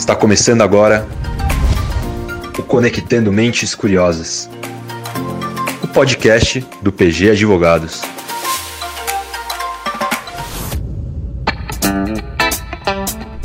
Está 0.00 0.16
começando 0.16 0.62
agora 0.62 1.06
o 2.58 2.62
Conectando 2.62 3.30
Mentes 3.30 3.74
Curiosas, 3.74 4.48
o 5.84 5.88
podcast 5.88 6.66
do 6.80 6.90
PG 6.90 7.32
Advogados. 7.32 8.00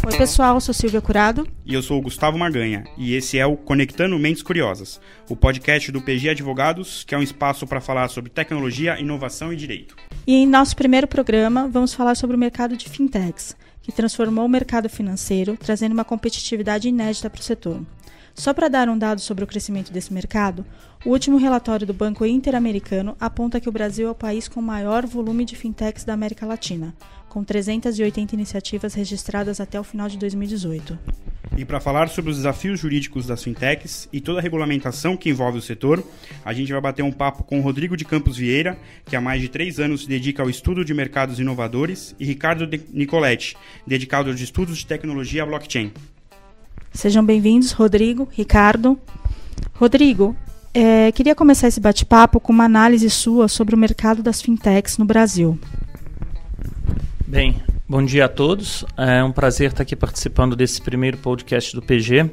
Oi, 0.06 0.18
pessoal, 0.18 0.56
eu 0.56 0.62
sou 0.62 0.74
Silvia 0.74 1.02
Curado. 1.02 1.46
E 1.66 1.74
eu 1.74 1.82
sou 1.82 2.00
o 2.00 2.02
Gustavo 2.02 2.38
Maganha, 2.38 2.86
e 2.98 3.14
esse 3.14 3.38
é 3.38 3.46
o 3.46 3.58
Conectando 3.58 4.18
Mentes 4.18 4.42
Curiosas, 4.42 5.02
o 5.30 5.36
podcast 5.36 5.92
do 5.92 6.02
PG 6.02 6.30
Advogados, 6.30 7.04
que 7.04 7.14
é 7.14 7.18
um 7.18 7.22
espaço 7.22 7.68
para 7.68 7.82
falar 7.82 8.08
sobre 8.08 8.32
tecnologia, 8.32 8.98
inovação 8.98 9.52
e 9.52 9.58
direito. 9.58 9.94
E 10.26 10.36
em 10.36 10.48
nosso 10.48 10.74
primeiro 10.78 11.06
programa, 11.06 11.68
vamos 11.68 11.94
falar 11.94 12.16
sobre 12.16 12.38
o 12.38 12.40
mercado 12.40 12.78
de 12.78 12.90
fintechs, 12.90 13.58
que 13.86 13.92
transformou 13.92 14.44
o 14.44 14.50
mercado 14.50 14.90
financeiro, 14.90 15.56
trazendo 15.56 15.94
uma 15.94 16.04
competitividade 16.04 16.90
inédita 16.90 17.30
para 17.30 17.40
o 17.40 17.44
setor. 17.44 17.84
Só 18.34 18.52
para 18.52 18.68
dar 18.68 18.90
um 18.90 18.98
dado 18.98 19.22
sobre 19.22 19.44
o 19.44 19.48
crescimento 19.48 19.94
desse 19.94 20.12
mercado, 20.12 20.66
o 21.06 21.12
último 21.12 21.38
relatório 21.38 21.86
do 21.86 21.94
Banco 21.94 22.26
Interamericano 22.26 23.16
aponta 23.20 23.62
que 23.62 23.70
o 23.70 23.72
Brasil 23.72 24.08
é 24.08 24.12
o 24.12 24.16
país 24.16 24.48
com 24.48 24.60
maior 24.60 25.06
volume 25.06 25.46
de 25.46 25.56
fintechs 25.56 26.04
da 26.04 26.14
América 26.14 26.48
Latina, 26.48 26.96
com 27.30 27.44
380 27.44 28.34
iniciativas 28.34 28.96
registradas 28.96 29.60
até 29.60 29.80
o 29.80 29.84
final 29.84 30.10
de 30.10 30.18
2018. 30.18 30.98
E 31.58 31.64
para 31.64 31.80
falar 31.80 32.10
sobre 32.10 32.32
os 32.32 32.38
desafios 32.38 32.82
jurídicos 32.82 33.26
das 33.26 33.42
fintechs 33.42 34.10
e 34.12 34.20
toda 34.20 34.40
a 34.40 34.42
regulamentação 34.42 35.16
que 35.16 35.30
envolve 35.30 35.58
o 35.58 35.62
setor, 35.62 36.04
a 36.44 36.52
gente 36.52 36.70
vai 36.72 36.82
bater 36.82 37.02
um 37.02 37.14
papo 37.14 37.44
com 37.44 37.62
Rodrigo 37.62 37.96
de 37.96 38.04
Campos 38.04 38.36
Vieira, 38.36 38.78
que 39.06 39.16
há 39.16 39.22
mais 39.22 39.42
de 39.42 39.48
três 39.48 39.80
anos 39.80 40.02
se 40.02 40.08
dedica 40.10 40.44
ao 40.44 40.50
estudo 40.50 40.84
de 40.84 40.94
mercados 40.94 41.40
inovadores, 41.40 42.14
e 42.20 42.26
Ricardo 42.26 42.68
Nicoletti, 42.92 43.56
dedicado 43.88 44.30
aos 44.30 44.42
estudos 44.42 44.80
de 44.80 44.86
tecnologia 44.86 45.46
blockchain. 45.46 45.94
Sejam 46.92 47.24
bem-vindos, 47.24 47.72
Rodrigo, 47.72 48.28
Ricardo. 48.34 49.00
Rodrigo, 49.76 50.36
é, 50.74 51.10
queria 51.14 51.36
começar 51.36 51.70
esse 51.70 51.80
bate-papo 51.80 52.38
com 52.38 52.52
uma 52.52 52.66
análise 52.66 53.10
sua 53.10 53.48
sobre 53.48 53.74
o 53.76 53.78
mercado 53.78 54.22
das 54.22 54.42
fintechs 54.42 54.98
no 54.98 55.06
Brasil. 55.06 55.58
Bem, 57.26 57.62
bom 57.88 58.04
dia 58.04 58.26
a 58.26 58.28
todos. 58.28 58.84
É 58.98 59.24
um 59.24 59.32
prazer 59.32 59.70
estar 59.70 59.84
aqui 59.84 59.96
participando 59.96 60.56
desse 60.56 60.82
primeiro 60.82 61.18
podcast 61.18 61.76
do 61.76 61.82
PG. 61.82 62.24
Uh, 62.24 62.30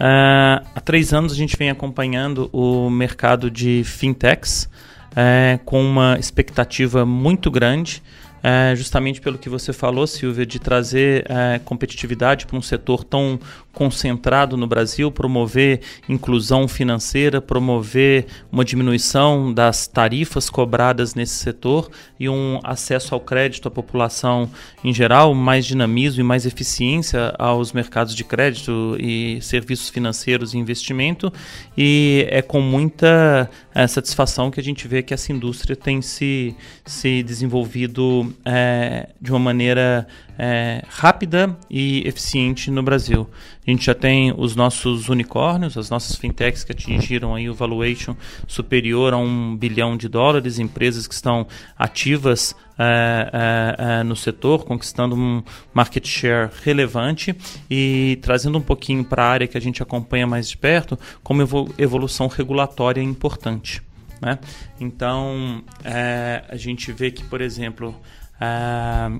é, 0.00 0.62
há 0.74 0.80
três 0.80 1.12
anos 1.12 1.32
a 1.32 1.36
gente 1.36 1.56
vem 1.56 1.70
acompanhando 1.70 2.48
o 2.52 2.88
mercado 2.88 3.50
de 3.50 3.82
fintechs 3.84 4.68
é, 5.14 5.58
com 5.64 5.82
uma 5.82 6.18
expectativa 6.18 7.04
muito 7.04 7.50
grande 7.50 8.02
é, 8.42 8.74
justamente 8.76 9.22
pelo 9.22 9.38
que 9.38 9.48
você 9.48 9.72
falou, 9.72 10.06
Silvia, 10.06 10.44
de 10.44 10.58
trazer 10.58 11.24
competitividade 11.64 12.44
para 12.44 12.58
um 12.58 12.62
setor 12.62 13.02
tão 13.02 13.40
concentrado 13.74 14.56
no 14.56 14.66
Brasil, 14.66 15.10
promover 15.10 15.80
inclusão 16.08 16.66
financeira, 16.66 17.42
promover 17.42 18.26
uma 18.50 18.64
diminuição 18.64 19.52
das 19.52 19.86
tarifas 19.86 20.48
cobradas 20.48 21.14
nesse 21.14 21.34
setor 21.34 21.90
e 22.18 22.28
um 22.28 22.60
acesso 22.62 23.14
ao 23.14 23.20
crédito 23.20 23.68
à 23.68 23.70
população 23.70 24.48
em 24.82 24.94
geral, 24.94 25.34
mais 25.34 25.66
dinamismo 25.66 26.20
e 26.20 26.24
mais 26.24 26.46
eficiência 26.46 27.34
aos 27.38 27.72
mercados 27.72 28.14
de 28.14 28.24
crédito 28.24 28.96
e 28.98 29.38
serviços 29.42 29.90
financeiros 29.90 30.54
e 30.54 30.58
investimento. 30.58 31.32
E 31.76 32.26
é 32.30 32.40
com 32.40 32.60
muita 32.60 33.50
é, 33.74 33.86
satisfação 33.86 34.50
que 34.50 34.60
a 34.60 34.62
gente 34.62 34.86
vê 34.86 35.02
que 35.02 35.12
essa 35.12 35.32
indústria 35.32 35.74
tem 35.74 36.00
se, 36.00 36.54
se 36.86 37.22
desenvolvido 37.22 38.32
é, 38.44 39.08
de 39.20 39.30
uma 39.32 39.40
maneira 39.40 40.06
é, 40.38 40.82
rápida 40.88 41.56
e 41.70 42.06
eficiente 42.06 42.70
no 42.70 42.82
Brasil. 42.82 43.28
A 43.66 43.70
gente 43.70 43.86
já 43.86 43.94
tem 43.94 44.32
os 44.36 44.54
nossos 44.54 45.08
unicórnios, 45.08 45.78
as 45.78 45.88
nossas 45.88 46.16
fintechs 46.16 46.64
que 46.64 46.72
atingiram 46.72 47.34
aí 47.34 47.48
o 47.48 47.54
valuation 47.54 48.14
superior 48.46 49.14
a 49.14 49.16
um 49.16 49.56
bilhão 49.56 49.96
de 49.96 50.06
dólares, 50.06 50.58
empresas 50.58 51.06
que 51.06 51.14
estão 51.14 51.46
ativas 51.78 52.54
é, 52.78 53.30
é, 53.32 54.00
é 54.00 54.02
no 54.02 54.14
setor, 54.14 54.64
conquistando 54.64 55.16
um 55.16 55.42
market 55.72 56.06
share 56.06 56.50
relevante 56.62 57.34
e 57.70 58.18
trazendo 58.20 58.58
um 58.58 58.62
pouquinho 58.62 59.02
para 59.02 59.24
a 59.24 59.28
área 59.28 59.46
que 59.46 59.56
a 59.56 59.60
gente 59.60 59.82
acompanha 59.82 60.26
mais 60.26 60.48
de 60.48 60.58
perto, 60.58 60.98
como 61.22 61.40
evolução 61.78 62.28
regulatória 62.28 63.02
importante. 63.02 63.82
Né? 64.20 64.38
Então, 64.78 65.62
é, 65.82 66.44
a 66.48 66.56
gente 66.56 66.92
vê 66.92 67.10
que, 67.10 67.24
por 67.24 67.40
exemplo, 67.40 67.94
é, 68.40 69.10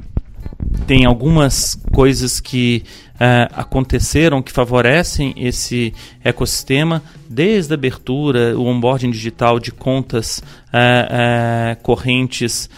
tem 0.86 1.04
algumas 1.04 1.74
coisas 1.92 2.40
que 2.40 2.84
uh, 3.14 3.52
aconteceram 3.54 4.42
que 4.42 4.52
favorecem 4.52 5.34
esse 5.36 5.94
ecossistema, 6.22 7.02
desde 7.28 7.72
a 7.72 7.76
abertura, 7.76 8.58
o 8.58 8.64
onboarding 8.66 9.10
digital 9.10 9.58
de 9.58 9.72
contas 9.72 10.38
uh, 10.38 10.42
uh, 10.42 11.82
correntes 11.82 12.68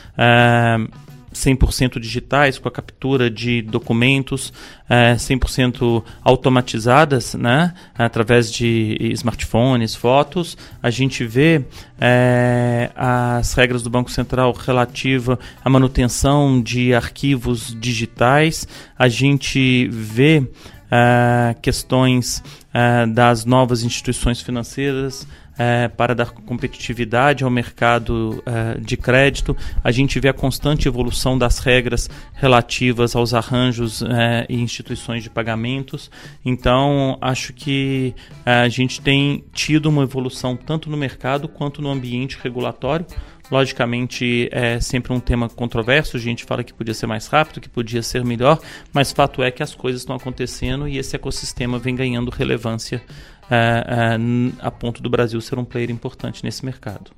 100% 1.37 2.01
digitais, 2.01 2.59
com 2.59 2.69
a 2.69 2.71
captura 2.71 3.31
de 3.31 3.63
documentos 3.63 4.53
é, 4.89 5.15
100% 5.15 6.03
automatizadas, 6.23 7.35
né? 7.35 7.75
através 7.97 8.51
de 8.53 8.97
smartphones, 9.13 9.95
fotos. 9.95 10.57
A 10.83 10.91
gente 10.91 11.25
vê 11.25 11.65
é, 12.01 12.91
as 12.97 13.53
regras 13.55 13.83
do 13.83 13.91
Banco 13.91 14.11
Central 14.11 14.53
relativa 14.53 15.39
à 15.65 15.69
manutenção 15.69 16.61
de 16.61 16.95
arquivos 16.95 17.77
digitais. 17.79 18.67
A 18.99 19.09
gente 19.09 19.89
vê 19.89 20.47
é, 20.91 21.55
questões 21.61 22.43
é, 22.73 23.07
das 23.07 23.45
novas 23.45 23.83
instituições 23.83 24.41
financeiras 24.41 25.27
é, 25.59 25.89
para 25.89 26.15
dar 26.15 26.31
competitividade 26.31 27.45
ao 27.45 27.51
mercado 27.51 28.43
é, 28.45 28.79
de 28.79 28.97
crédito. 28.97 29.57
A 29.83 29.91
gente 29.91 30.21
vê 30.21 30.29
a 30.29 30.33
constante 30.33 30.89
evolução 30.89 31.39
das 31.39 31.59
regras 31.59 32.09
relativas 32.35 33.17
aos 33.17 33.33
arranjos 33.35 34.03
é, 34.03 34.47
e 34.49 34.61
instituições 34.61 35.23
de 35.23 35.31
pagamentos. 35.31 36.11
Então, 36.45 37.19
acho 37.21 37.53
que 37.53 38.15
é, 38.45 38.53
a 38.53 38.69
gente 38.69 39.01
tem 39.01 39.45
tido 39.53 39.87
uma 39.87 40.03
evolução 40.03 40.57
tanto 40.57 40.91
no 40.91 40.97
mercado 40.97 41.49
quanto 41.49 41.81
no 41.81 41.91
ambiente 41.91 42.39
regulatório. 42.43 43.07
Logicamente, 43.51 44.49
é 44.51 44.81
sempre 44.81 45.13
um 45.13 45.21
tema 45.21 45.49
controverso. 45.49 46.17
A 46.17 46.21
gente 46.21 46.45
fala 46.45 46.65
que 46.65 46.75
podia 46.75 46.95
ser 46.95 47.07
mais 47.07 47.27
rápido, 47.29 47.61
que 47.61 47.69
podia 47.69 48.03
ser 48.03 48.25
melhor, 48.25 48.61
mas 48.93 49.13
fato 49.13 49.43
é 49.43 49.51
que 49.51 49.63
as 49.63 49.75
coisas 49.75 50.03
estão 50.03 50.17
acontecendo 50.17 50.89
e 50.89 50.99
esse 50.99 51.15
ecossistema 51.15 51.79
vem 51.79 51.95
ganhando 51.95 52.31
relevância 52.31 53.03
é, 53.51 53.85
é, 53.87 54.17
a 54.61 54.71
ponto 54.71 55.01
do 55.01 55.09
Brasil 55.09 55.41
ser 55.41 55.59
um 55.59 55.65
player 55.65 55.91
importante 55.91 56.43
nesse 56.43 56.65
mercado. 56.65 57.13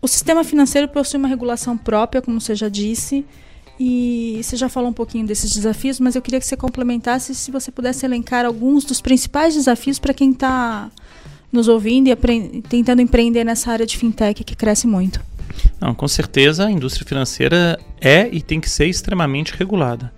O 0.00 0.06
sistema 0.06 0.44
financeiro 0.44 0.88
possui 0.88 1.18
uma 1.18 1.28
regulação 1.28 1.76
própria, 1.76 2.22
como 2.22 2.40
você 2.40 2.54
já 2.54 2.68
disse, 2.68 3.24
e 3.80 4.40
você 4.42 4.56
já 4.56 4.68
falou 4.68 4.90
um 4.90 4.92
pouquinho 4.92 5.26
desses 5.26 5.50
desafios, 5.50 5.98
mas 5.98 6.14
eu 6.14 6.22
queria 6.22 6.38
que 6.38 6.46
você 6.46 6.56
complementasse 6.56 7.34
se 7.34 7.50
você 7.50 7.70
pudesse 7.70 8.04
elencar 8.04 8.44
alguns 8.44 8.84
dos 8.84 9.00
principais 9.00 9.54
desafios 9.54 9.98
para 9.98 10.12
quem 10.12 10.32
está 10.32 10.90
nos 11.52 11.68
ouvindo 11.68 12.08
e 12.08 12.62
tentando 12.62 13.02
empreender 13.02 13.44
nessa 13.44 13.70
área 13.72 13.86
de 13.86 13.96
fintech 13.96 14.44
que 14.44 14.54
cresce 14.54 14.86
muito. 14.86 15.20
Não, 15.80 15.94
com 15.94 16.06
certeza 16.06 16.66
a 16.66 16.70
indústria 16.70 17.06
financeira 17.06 17.78
é 18.00 18.28
e 18.30 18.40
tem 18.40 18.60
que 18.60 18.68
ser 18.68 18.86
extremamente 18.86 19.54
regulada. 19.56 20.12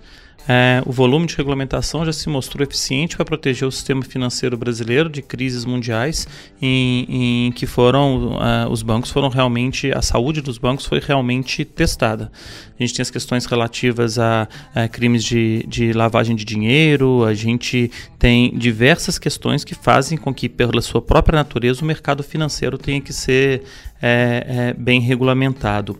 É, 0.47 0.81
o 0.85 0.91
volume 0.91 1.27
de 1.27 1.35
regulamentação 1.35 2.03
já 2.03 2.11
se 2.11 2.27
mostrou 2.27 2.63
eficiente 2.63 3.15
para 3.15 3.23
proteger 3.23 3.67
o 3.67 3.71
sistema 3.71 4.01
financeiro 4.03 4.57
brasileiro 4.57 5.07
de 5.07 5.21
crises 5.21 5.65
mundiais 5.65 6.27
em, 6.59 7.47
em 7.47 7.51
que 7.51 7.67
foram 7.67 8.33
uh, 8.33 8.69
os 8.69 8.81
bancos 8.81 9.11
foram 9.11 9.29
realmente 9.29 9.91
a 9.91 10.01
saúde 10.01 10.41
dos 10.41 10.57
bancos 10.57 10.85
foi 10.85 10.99
realmente 10.99 11.63
testada. 11.63 12.31
A 12.79 12.83
gente 12.83 12.95
tem 12.95 13.03
as 13.03 13.11
questões 13.11 13.45
relativas 13.45 14.17
a, 14.17 14.47
a 14.73 14.87
crimes 14.87 15.23
de, 15.23 15.63
de 15.67 15.93
lavagem 15.93 16.35
de 16.35 16.43
dinheiro, 16.43 17.23
a 17.23 17.33
gente 17.35 17.91
tem 18.17 18.57
diversas 18.57 19.19
questões 19.19 19.63
que 19.63 19.75
fazem 19.75 20.17
com 20.17 20.33
que, 20.33 20.49
pela 20.49 20.81
sua 20.81 21.01
própria 21.01 21.35
natureza, 21.35 21.83
o 21.83 21.85
mercado 21.85 22.23
financeiro 22.23 22.77
tenha 22.77 22.99
que 22.99 23.13
ser 23.13 23.63
é, 24.01 24.45
é, 24.47 24.73
bem 24.73 24.99
regulamentado. 24.99 25.99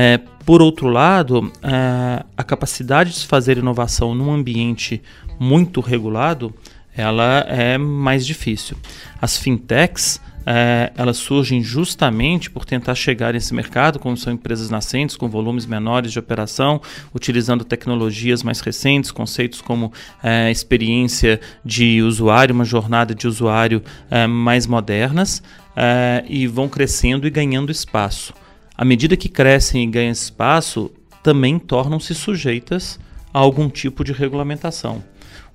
É, 0.00 0.20
por 0.46 0.62
outro 0.62 0.86
lado, 0.86 1.50
é, 1.60 2.24
a 2.36 2.44
capacidade 2.44 3.10
de 3.10 3.16
se 3.16 3.26
fazer 3.26 3.58
inovação 3.58 4.14
num 4.14 4.32
ambiente 4.32 5.02
muito 5.40 5.80
regulado, 5.80 6.54
ela 6.96 7.44
é 7.48 7.76
mais 7.76 8.24
difícil. 8.24 8.76
As 9.20 9.36
fintechs, 9.36 10.20
é, 10.46 10.92
elas 10.96 11.16
surgem 11.16 11.64
justamente 11.64 12.48
por 12.48 12.64
tentar 12.64 12.94
chegar 12.94 13.32
nesse 13.32 13.52
mercado, 13.52 13.98
como 13.98 14.16
são 14.16 14.32
empresas 14.32 14.70
nascentes 14.70 15.16
com 15.16 15.28
volumes 15.28 15.66
menores 15.66 16.12
de 16.12 16.18
operação, 16.20 16.80
utilizando 17.12 17.64
tecnologias 17.64 18.44
mais 18.44 18.60
recentes, 18.60 19.10
conceitos 19.10 19.60
como 19.60 19.92
é, 20.22 20.48
experiência 20.48 21.40
de 21.64 22.02
usuário, 22.02 22.54
uma 22.54 22.64
jornada 22.64 23.16
de 23.16 23.26
usuário 23.26 23.82
é, 24.08 24.28
mais 24.28 24.64
modernas, 24.64 25.42
é, 25.74 26.24
e 26.28 26.46
vão 26.46 26.68
crescendo 26.68 27.26
e 27.26 27.30
ganhando 27.30 27.72
espaço 27.72 28.32
à 28.78 28.84
medida 28.84 29.16
que 29.16 29.28
crescem 29.28 29.82
e 29.82 29.90
ganham 29.90 30.12
espaço, 30.12 30.88
também 31.20 31.58
tornam-se 31.58 32.14
sujeitas 32.14 32.96
a 33.34 33.40
algum 33.40 33.68
tipo 33.68 34.04
de 34.04 34.12
regulamentação. 34.12 35.02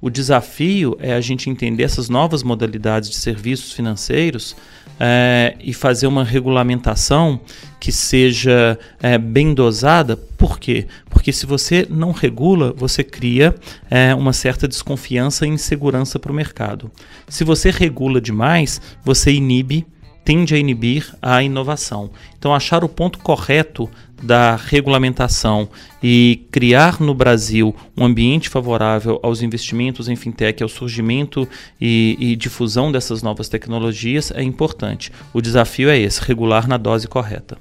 O 0.02 0.10
desafio 0.10 0.98
é 1.00 1.14
a 1.14 1.22
gente 1.22 1.50
entender 1.50 1.84
essas 1.84 2.10
novas 2.10 2.44
modalidades 2.44 3.10
de 3.10 3.16
serviços 3.16 3.72
financeiros 3.72 4.54
é, 5.00 5.56
e 5.62 5.74
fazer 5.74 6.08
uma 6.08 6.26
regulamentação 6.26 7.40
que 7.80 7.94
seja 7.94 8.78
é, 9.02 9.18
bem 9.18 9.54
dosada. 9.54 10.18
Por 10.18 10.60
quê? 10.60 10.88
Porque 11.10 11.32
se 11.32 11.46
você 11.46 11.88
não 11.90 12.12
regula, 12.12 12.74
você 12.76 13.06
cria 13.06 13.56
é, 13.90 14.14
uma 14.14 14.34
certa 14.34 14.68
desconfiança 14.68 15.46
e 15.46 15.50
insegurança 15.50 16.20
para 16.20 16.34
o 16.34 16.36
mercado. 16.36 16.92
Se 17.30 17.46
você 17.46 17.72
regula 17.72 18.20
demais, 18.20 18.82
você 19.06 19.32
inibe 19.32 19.88
tende 20.24 20.56
a 20.56 20.58
inibir 20.58 21.14
a 21.22 21.44
inovação. 21.44 22.10
Então, 22.38 22.54
achar 22.54 22.84
o 22.84 22.90
ponto 22.90 23.20
correto 23.20 23.90
da 24.22 24.56
regulamentação 24.56 25.68
e 26.02 26.48
criar 26.50 27.02
no 27.02 27.14
Brasil 27.14 27.76
um 27.96 28.06
ambiente 28.06 28.48
favorável 28.48 29.20
aos 29.22 29.42
investimentos 29.42 30.08
em 30.08 30.16
fintech, 30.16 30.64
ao 30.64 30.70
surgimento 30.70 31.48
e, 31.80 32.16
e, 32.20 32.36
difusão 32.36 32.92
dessas 32.92 33.22
novas 33.22 33.50
tecnologias 33.50 34.32
é 34.32 34.42
importante. 34.42 35.12
O 35.34 35.42
desafio 35.42 35.90
é 35.90 35.98
esse: 35.98 36.22
regular 36.22 36.68
na 36.68 36.78
dose 36.78 37.08
correta. 37.08 37.58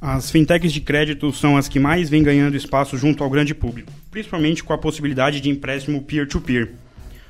As 0.00 0.30
fintechs 0.30 0.72
de 0.72 0.80
crédito 0.80 1.32
são 1.32 1.56
as 1.56 1.68
que 1.68 1.78
mais 1.78 2.08
vêm 2.08 2.24
ganhando 2.24 2.56
espaço 2.56 2.98
junto 2.98 3.22
ao 3.22 3.30
grande 3.30 3.54
público, 3.54 3.92
principalmente 4.10 4.64
com 4.64 4.72
a 4.72 4.78
possibilidade 4.78 5.40
de 5.40 5.48
empréstimo 5.48 6.02
peer-to-peer. 6.02 6.66
-peer. 6.66 6.74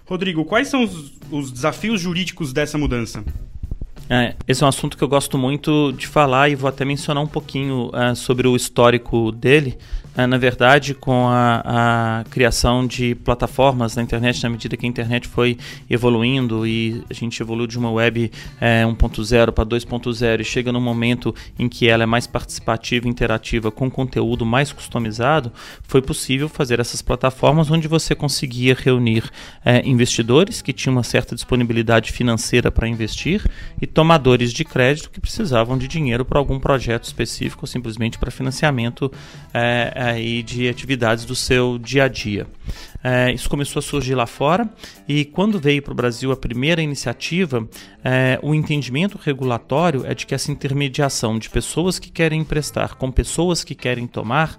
Rodrigo, 0.07 0.45
quais 0.45 0.69
são 0.69 0.85
os, 0.85 1.13
os 1.31 1.53
desafios 1.53 2.01
jurídicos 2.01 2.53
dessa 2.53 2.79
mudança? 2.79 3.25
É, 4.15 4.35
esse 4.47 4.63
é 4.63 4.67
um 4.67 4.69
assunto 4.69 4.95
que 4.95 5.03
eu 5.03 5.09
gosto 5.09 5.39
muito 5.39 5.91
de 5.93 6.07
falar 6.07 6.51
e 6.51 6.55
vou 6.55 6.69
até 6.69 6.85
mencionar 6.85 7.25
um 7.25 7.27
pouquinho 7.27 7.91
é, 7.95 8.15
sobre 8.15 8.47
o 8.47 8.55
histórico 8.55 9.33
dele, 9.33 9.79
é, 10.15 10.27
na 10.27 10.37
verdade, 10.37 10.93
com 10.93 11.27
a, 11.29 11.63
a, 11.65 12.25
criação 12.25 12.87
de 12.87 13.15
plataformas 13.15 13.97
na 13.97 14.03
internet, 14.03 14.43
na 14.43 14.51
medida 14.51 14.77
que 14.77 14.85
a 14.85 14.89
internet 14.89 15.27
foi 15.27 15.57
evoluindo 15.89 16.67
e 16.67 17.03
a 17.09 17.15
gente 17.15 17.41
evoluiu 17.41 17.67
de 17.67 17.79
uma 17.79 17.91
web 17.91 18.31
é, 18.61 18.85
1.0 18.85 19.53
para 19.53 19.65
2.0 19.65 20.41
e 20.41 20.45
chega 20.45 20.71
num 20.71 20.83
momento 20.83 21.35
em 21.59 21.67
que 21.67 21.89
ela 21.89 22.03
é 22.03 22.07
mais 22.07 22.27
participativa 22.27 23.09
interativa 23.09 23.71
com 23.71 23.91
conteúdo 23.91 24.45
mais 24.45 24.71
customizado, 24.71 25.51
foi 25.85 26.03
possível 26.03 26.51
fazer 26.51 26.79
essas 26.79 27.01
plataformas 27.01 27.71
onde 27.71 27.89
você 27.89 28.15
conseguia 28.15 28.77
reunir 28.79 29.25
é, 29.65 29.81
investidores 29.89 30.61
que 30.61 30.75
tinham 30.75 30.95
uma 30.95 31.03
certa 31.03 31.35
disponibilidade 31.35 32.13
financeira 32.13 32.71
para 32.71 32.87
investir 32.87 33.43
e 33.81 33.87
tomadores 34.03 34.53
de 34.53 34.65
crédito 34.65 35.11
que 35.11 35.21
precisavam 35.21 35.79
de 35.79 35.87
dinheiro 35.87 36.25
para 36.25 36.37
algum 36.37 36.59
projeto 36.59 37.05
específico 37.05 37.63
ou 37.63 37.69
simplesmente 37.69 38.19
para 38.19 38.33
financiamento 38.33 39.13
é, 39.55 39.93
aí 39.95 40.43
de 40.43 40.69
atividades 40.69 41.25
do 41.25 41.37
seu 41.37 41.79
dia 41.79 42.05
a 42.05 42.09
dia. 42.09 42.49
É, 43.05 43.31
isso 43.31 43.49
começou 43.49 43.79
a 43.79 43.83
surgir 43.83 44.17
lá 44.17 44.27
fora 44.27 44.69
e 45.07 45.25
quando 45.25 45.61
veio 45.61 45.81
para 45.81 45.93
o 45.93 45.95
Brasil 45.95 46.33
a 46.33 46.37
primeira 46.37 46.83
iniciativa, 46.83 47.65
é, 48.03 48.41
o 48.43 48.53
entendimento 48.57 49.17
regulatório 49.23 50.05
é 50.05 50.15
de 50.17 50.27
que 50.27 50.35
essa 50.35 50.51
intermediação 50.51 51.39
de 51.39 51.49
pessoas 51.49 52.01
que 52.01 52.11
querem 52.11 52.41
emprestar 52.41 52.97
com 52.97 53.09
pessoas 53.09 53.63
que 53.63 53.77
querem 53.77 54.09
tomar 54.09 54.59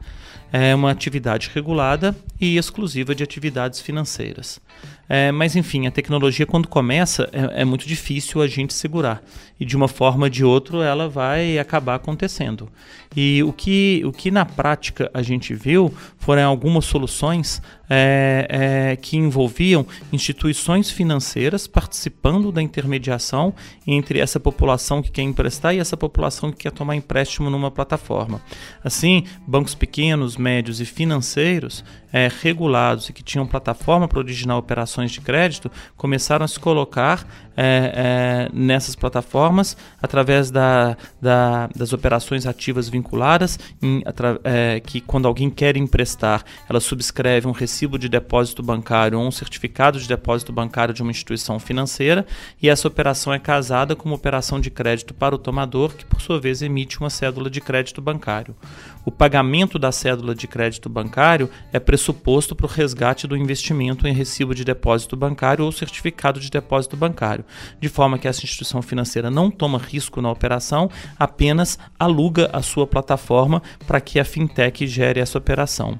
é 0.53 0.73
uma 0.73 0.91
atividade 0.91 1.51
regulada 1.53 2.15
e 2.39 2.57
exclusiva 2.57 3.13
de 3.13 3.23
atividades 3.23 3.81
financeiras. 3.81 4.61
É, 5.07 5.31
mas 5.31 5.55
enfim, 5.55 5.85
a 5.85 5.91
tecnologia 5.91 6.45
quando 6.45 6.67
começa 6.67 7.29
é, 7.33 7.61
é, 7.61 7.65
muito 7.65 7.85
difícil 7.85 8.41
a 8.41 8.47
gente 8.47 8.73
segurar 8.73 9.21
e 9.59 9.65
de 9.65 9.75
uma 9.75 9.87
forma 9.87 10.25
ou 10.25 10.29
de 10.29 10.45
outra 10.45 10.83
ela 10.83 11.09
vai 11.09 11.59
acabar 11.59 11.95
acontecendo. 11.95 12.69
E 13.15 13.43
o 13.43 13.51
que, 13.51 14.01
o 14.05 14.11
que 14.11 14.31
na 14.31 14.45
prática 14.45 15.11
a 15.13 15.21
gente 15.21 15.53
viu 15.53 15.93
foram 16.17 16.47
algumas 16.47 16.85
soluções 16.85 17.61
é, 17.89 18.47
é, 18.49 18.95
que 18.95 19.17
envolviam 19.17 19.85
instituições 20.11 20.89
financeiras 20.89 21.67
participando 21.67 22.51
da 22.51 22.61
intermediação 22.61 23.53
entre 23.85 24.19
essa 24.19 24.39
população 24.39 25.01
que 25.01 25.11
quer 25.11 25.21
emprestar 25.21 25.75
e 25.75 25.79
essa 25.79 25.97
população 25.97 26.51
que 26.51 26.59
quer 26.59 26.71
tomar 26.71 26.95
empréstimo 26.95 27.49
numa 27.49 27.69
plataforma. 27.69 28.41
Assim, 28.83 29.25
bancos 29.45 29.75
pequenos, 29.75 30.37
médios 30.37 30.79
e 30.79 30.85
financeiros 30.85 31.83
é, 32.11 32.29
regulados 32.41 33.09
e 33.09 33.13
que 33.13 33.23
tinham 33.23 33.45
plataforma 33.45 34.07
para 34.07 34.19
originar 34.19 34.57
operações 34.57 35.11
de 35.11 35.19
crédito 35.19 35.71
começaram 35.97 36.45
a 36.45 36.47
se 36.47 36.59
colocar 36.59 37.27
é, 37.55 38.47
é, 38.47 38.49
nessas 38.53 38.95
plataformas 38.95 39.77
através 40.01 40.51
da, 40.51 40.97
da, 41.21 41.69
das 41.75 41.93
operações 41.93 42.45
ativas 42.45 42.89
vinculadas, 42.89 43.59
em, 43.81 44.03
é, 44.43 44.79
que 44.79 44.99
quando 44.99 45.27
alguém 45.27 45.49
quer 45.49 45.77
emprestar, 45.77 46.43
ela 46.69 46.79
subscreve 46.79 47.47
um 47.47 47.51
recibo 47.51 47.97
de 47.97 48.09
depósito 48.09 48.61
bancário 48.61 49.19
ou 49.19 49.27
um 49.27 49.31
certificado 49.31 49.99
de 49.99 50.07
depósito 50.07 50.51
bancário 50.51 50.93
de 50.93 51.01
uma 51.01 51.11
instituição 51.11 51.59
financeira 51.59 52.25
e 52.61 52.69
essa 52.69 52.87
operação 52.87 53.33
é 53.33 53.39
casada 53.39 53.95
com 53.95 54.09
uma 54.09 54.15
operação 54.15 54.59
de 54.59 54.69
crédito 54.69 55.13
para 55.13 55.35
o 55.35 55.37
tomador, 55.37 55.93
que 55.93 56.05
por 56.05 56.21
sua 56.21 56.39
vez 56.39 56.61
emite 56.61 56.99
uma 56.99 57.09
cédula 57.09 57.49
de 57.49 57.61
crédito 57.61 58.01
bancário. 58.01 58.55
O 59.05 59.11
pagamento 59.11 59.77
da 59.77 59.91
cédula 59.91 60.33
de 60.33 60.47
crédito 60.47 60.89
bancário 60.89 61.49
é 61.71 61.79
pressuposto 61.79 62.55
para 62.55 62.65
o 62.65 62.69
resgate 62.69 63.27
do 63.27 63.35
investimento 63.35 64.07
em 64.07 64.13
recibo 64.13 64.55
de 64.55 64.63
depósito 64.63 65.15
bancário 65.15 65.65
ou 65.65 65.71
certificado 65.71 66.39
de 66.39 66.49
depósito 66.49 66.95
bancário 66.95 67.42
de 67.79 67.89
forma 67.89 68.17
que 68.17 68.27
essa 68.27 68.43
instituição 68.43 68.81
financeira 68.81 69.29
não 69.29 69.49
toma 69.49 69.77
risco 69.77 70.21
na 70.21 70.31
operação, 70.31 70.89
apenas 71.17 71.77
aluga 71.99 72.49
a 72.53 72.61
sua 72.61 72.87
plataforma 72.87 73.61
para 73.85 74.01
que 74.01 74.19
a 74.19 74.25
fintech 74.25 74.85
gere 74.87 75.19
essa 75.19 75.37
operação. 75.37 75.99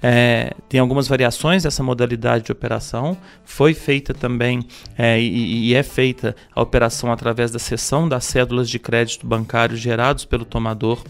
É, 0.00 0.52
tem 0.68 0.78
algumas 0.78 1.08
variações 1.08 1.64
dessa 1.64 1.82
modalidade 1.82 2.44
de 2.44 2.52
operação. 2.52 3.16
Foi 3.44 3.74
feita 3.74 4.14
também 4.14 4.64
é, 4.96 5.20
e, 5.20 5.68
e, 5.68 5.74
é 5.74 5.82
feita 5.82 6.36
a 6.54 6.62
operação 6.62 7.12
através 7.12 7.50
da 7.50 7.58
cessão 7.58 8.08
das 8.08 8.24
cédulas 8.24 8.70
de 8.70 8.78
crédito 8.78 9.26
bancário 9.26 9.76
gerados 9.76 10.24
pelo 10.24 10.44
tomador 10.44 11.02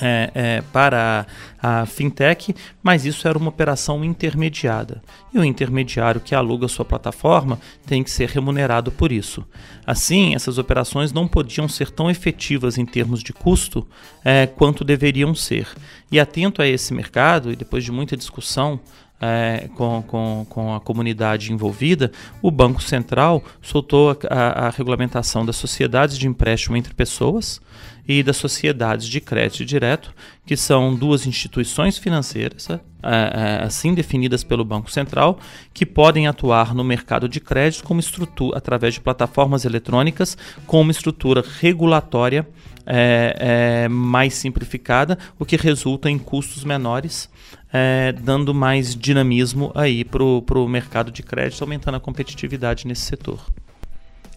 é, 0.00 0.30
é, 0.34 0.62
para 0.72 1.26
a, 1.62 1.82
a, 1.82 1.86
fintech, 1.86 2.54
mas 2.82 3.04
isso 3.04 3.26
era 3.28 3.38
uma 3.38 3.48
operação 3.48 4.04
intermediada. 4.04 5.02
E 5.32 5.38
o 5.38 5.44
intermediário 5.44 6.20
que 6.20 6.34
aluga 6.34 6.68
sua 6.68 6.84
plataforma 6.84 7.58
tem 7.86 8.02
que 8.02 8.10
ser 8.10 8.28
remunerado 8.28 8.90
por 8.90 9.12
isso. 9.12 9.44
Assim, 9.86 10.34
essas 10.34 10.58
operações 10.58 11.12
não 11.12 11.28
podiam 11.28 11.68
ser 11.68 11.90
tão 11.90 12.10
efetivas 12.10 12.78
em 12.78 12.86
termos 12.86 13.22
de 13.22 13.32
custo 13.32 13.86
é, 14.24 14.46
quanto 14.46 14.84
deveriam 14.84 15.34
ser. 15.34 15.68
E 16.10 16.18
atento 16.18 16.60
a 16.62 16.66
esse 16.66 16.92
mercado, 16.92 17.52
e 17.52 17.56
depois 17.56 17.84
de 17.84 17.92
muita 17.92 18.16
discussão 18.16 18.80
é, 19.20 19.68
com, 19.74 20.02
com, 20.02 20.46
com, 20.48 20.74
a 20.74 20.80
comunidade 20.80 21.52
envolvida, 21.52 22.10
o 22.42 22.50
Banco 22.50 22.82
Central 22.82 23.42
soltou 23.62 24.10
a, 24.10 24.16
a, 24.28 24.66
a, 24.66 24.70
regulamentação 24.70 25.46
das 25.46 25.56
sociedades 25.56 26.18
de 26.18 26.26
empréstimo 26.26 26.76
entre 26.76 26.92
pessoas 26.92 27.60
e 28.06 28.22
das 28.22 28.36
sociedades 28.36 29.06
de 29.06 29.20
crédito 29.20 29.64
direto, 29.64 30.14
que 30.46 30.56
são 30.56 30.94
duas 30.94 31.26
instituições 31.26 31.96
financeiras, 31.96 32.68
é, 32.70 32.80
é, 33.02 33.64
assim 33.64 33.94
definidas 33.94 34.44
pelo 34.44 34.64
Banco 34.64 34.90
Central, 34.90 35.38
que 35.72 35.86
podem 35.86 36.26
atuar 36.26 36.74
no 36.74 36.84
mercado 36.84 37.28
de 37.28 37.40
crédito 37.40 37.84
como 37.84 38.00
estrutura, 38.00 38.58
através 38.58 38.94
de 38.94 39.00
plataformas 39.00 39.64
eletrônicas 39.64 40.36
com 40.66 40.80
uma 40.80 40.92
estrutura 40.92 41.42
regulatória 41.60 42.46
é, 42.86 43.84
é, 43.84 43.88
mais 43.88 44.34
simplificada, 44.34 45.18
o 45.38 45.44
que 45.44 45.56
resulta 45.56 46.10
em 46.10 46.18
custos 46.18 46.64
menores 46.64 47.30
é, 47.72 48.12
dando 48.12 48.54
mais 48.54 48.94
dinamismo 48.94 49.72
aí 49.74 50.04
para 50.04 50.22
o 50.22 50.68
mercado 50.68 51.10
de 51.10 51.24
crédito, 51.24 51.62
aumentando 51.62 51.96
a 51.96 52.00
competitividade 52.00 52.86
nesse 52.86 53.02
setor. 53.02 53.44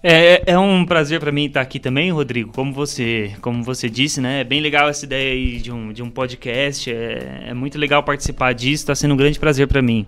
É, 0.04 0.52
é, 0.54 0.60
um 0.60 0.86
prazer 0.86 1.20
para 1.20 1.32
mim 1.32 1.46
estar 1.46 1.62
aqui 1.62 1.80
também, 1.80 2.12
Rodrigo. 2.12 2.52
Como 2.54 2.72
você, 2.72 3.34
como 3.42 3.64
você 3.64 3.90
disse, 3.90 4.22
né? 4.22 4.42
É 4.42 4.44
bem 4.44 4.62
legal 4.62 4.88
essa 4.88 5.06
ideia 5.06 5.34
aí 5.34 5.60
de 5.60 5.72
um, 5.72 5.92
de 5.92 6.04
um 6.04 6.10
podcast. 6.10 6.92
É, 6.92 7.46
é 7.48 7.54
muito 7.54 7.78
legal 7.78 8.04
participar 8.04 8.54
disso. 8.54 8.84
Está 8.84 8.96
sendo 8.96 9.14
um 9.14 9.18
grande 9.18 9.40
prazer 9.40 9.68
para 9.68 9.82
mim. 9.82 10.06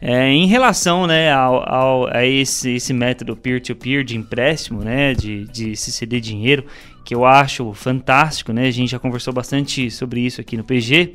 É, 0.00 0.28
em 0.28 0.46
relação 0.46 1.06
né, 1.06 1.32
ao, 1.32 1.66
ao, 1.66 2.14
a 2.14 2.26
esse, 2.26 2.72
esse 2.72 2.92
método 2.92 3.34
peer-to-peer 3.34 4.00
-peer 4.00 4.04
de 4.04 4.18
empréstimo, 4.18 4.84
né, 4.84 5.14
de, 5.14 5.46
de 5.46 5.74
se 5.76 5.90
ceder 5.90 6.20
dinheiro, 6.20 6.66
que 7.06 7.14
eu 7.14 7.24
acho 7.24 7.72
fantástico, 7.72 8.52
né, 8.52 8.66
a 8.66 8.70
gente 8.70 8.90
já 8.90 8.98
conversou 8.98 9.32
bastante 9.32 9.90
sobre 9.90 10.20
isso 10.20 10.42
aqui 10.42 10.58
no 10.58 10.64
PG. 10.64 11.14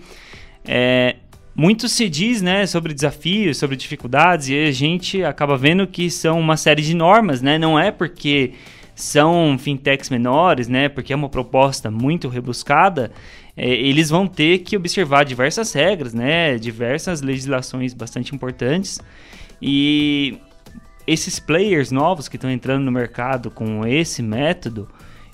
É, 0.65 1.17
muito 1.59 1.89
se 1.89 2.07
diz, 2.07 2.41
né, 2.41 2.65
sobre 2.65 2.93
desafios, 2.93 3.57
sobre 3.57 3.75
dificuldades, 3.75 4.47
e 4.47 4.55
a 4.55 4.71
gente 4.71 5.21
acaba 5.25 5.57
vendo 5.57 5.85
que 5.85 6.09
são 6.09 6.39
uma 6.39 6.55
série 6.55 6.81
de 6.81 6.93
normas, 6.93 7.41
né? 7.41 7.57
Não 7.57 7.77
é 7.77 7.91
porque 7.91 8.53
são 8.95 9.57
fintechs 9.59 10.09
menores, 10.09 10.69
né? 10.69 10.87
Porque 10.87 11.11
é 11.11 11.15
uma 11.17 11.27
proposta 11.27 11.91
muito 11.91 12.29
rebuscada, 12.29 13.11
é, 13.57 13.67
eles 13.67 14.09
vão 14.09 14.25
ter 14.25 14.59
que 14.59 14.77
observar 14.77 15.25
diversas 15.25 15.73
regras, 15.73 16.13
né? 16.13 16.57
Diversas 16.57 17.21
legislações 17.21 17.93
bastante 17.93 18.33
importantes. 18.33 19.01
E 19.61 20.37
esses 21.05 21.41
players 21.41 21.91
novos 21.91 22.29
que 22.29 22.37
estão 22.37 22.49
entrando 22.49 22.85
no 22.85 22.91
mercado 22.91 23.51
com 23.51 23.85
esse 23.85 24.23
método, 24.23 24.87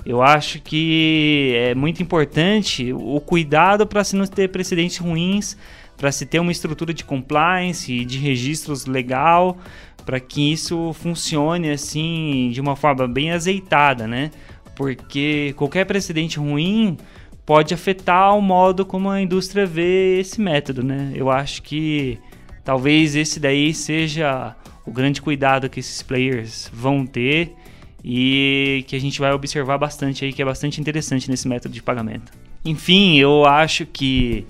eu 0.03 0.23
acho 0.23 0.59
que 0.59 1.53
é 1.55 1.75
muito 1.75 2.01
importante 2.01 2.91
o 2.93 3.21
cuidado 3.21 3.85
para 3.85 4.03
se 4.03 4.15
não 4.15 4.25
ter 4.25 4.49
precedentes 4.49 4.97
ruins 4.97 5.55
para 5.97 6.11
se 6.11 6.25
ter 6.25 6.39
uma 6.39 6.51
estrutura 6.51 6.93
de 6.93 7.03
compliance 7.03 7.91
e 7.91 8.05
de 8.05 8.17
registros 8.17 8.85
legal 8.85 9.57
para 10.05 10.19
que 10.19 10.51
isso 10.51 10.93
funcione 10.93 11.69
assim 11.69 12.49
de 12.53 12.61
uma 12.61 12.75
forma 12.75 13.07
bem 13.07 13.31
azeitada, 13.31 14.07
né? 14.07 14.29
Porque 14.75 15.53
qualquer 15.57 15.85
precedente 15.85 16.37
ruim 16.37 16.97
pode 17.45 17.73
afetar 17.73 18.35
o 18.37 18.41
modo 18.41 18.85
como 18.85 19.09
a 19.09 19.21
indústria 19.21 19.65
vê 19.65 20.19
esse 20.19 20.39
método, 20.39 20.83
né? 20.83 21.11
Eu 21.15 21.31
acho 21.31 21.61
que 21.61 22.19
talvez 22.63 23.15
esse 23.15 23.39
daí 23.39 23.73
seja 23.73 24.55
o 24.85 24.91
grande 24.91 25.21
cuidado 25.21 25.69
que 25.69 25.79
esses 25.79 26.01
players 26.03 26.69
vão 26.73 27.05
ter 27.05 27.55
e 28.03 28.83
que 28.87 28.95
a 28.95 28.99
gente 28.99 29.19
vai 29.19 29.31
observar 29.31 29.77
bastante 29.79 30.23
aí, 30.23 30.31
que 30.31 30.41
é 30.41 30.45
bastante 30.45 30.79
interessante 30.79 31.29
nesse 31.29 31.47
método 31.47 31.73
de 31.73 31.81
pagamento. 31.81 32.31
Enfim, 32.63 33.17
eu 33.17 33.45
acho 33.45 33.85
que 33.85 34.45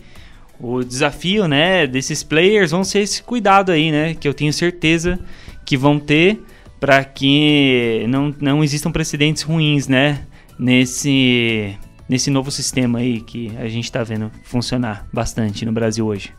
o 0.60 0.84
desafio, 0.84 1.48
né, 1.48 1.86
desses 1.86 2.24
players 2.24 2.72
vão 2.72 2.84
ser 2.84 3.00
esse 3.00 3.22
cuidado 3.22 3.72
aí, 3.72 3.92
né, 3.92 4.14
que 4.14 4.28
eu 4.28 4.34
tenho 4.34 4.54
certeza 4.54 5.20
que 5.66 5.76
vão 5.78 6.00
ter 6.00 6.42
para 6.80 7.04
que 7.04 8.06
não, 8.10 8.34
não 8.40 8.64
existam 8.64 8.92
precedentes 8.92 9.44
ruins, 9.44 9.88
né, 9.88 10.26
nesse 10.58 11.76
nesse 12.08 12.30
novo 12.30 12.52
sistema 12.52 13.00
aí 13.00 13.20
que 13.20 13.52
a 13.58 13.68
gente 13.68 13.86
está 13.86 14.04
vendo 14.04 14.32
funcionar 14.44 15.08
bastante 15.12 15.66
no 15.66 15.72
Brasil 15.72 16.06
hoje. 16.06 16.32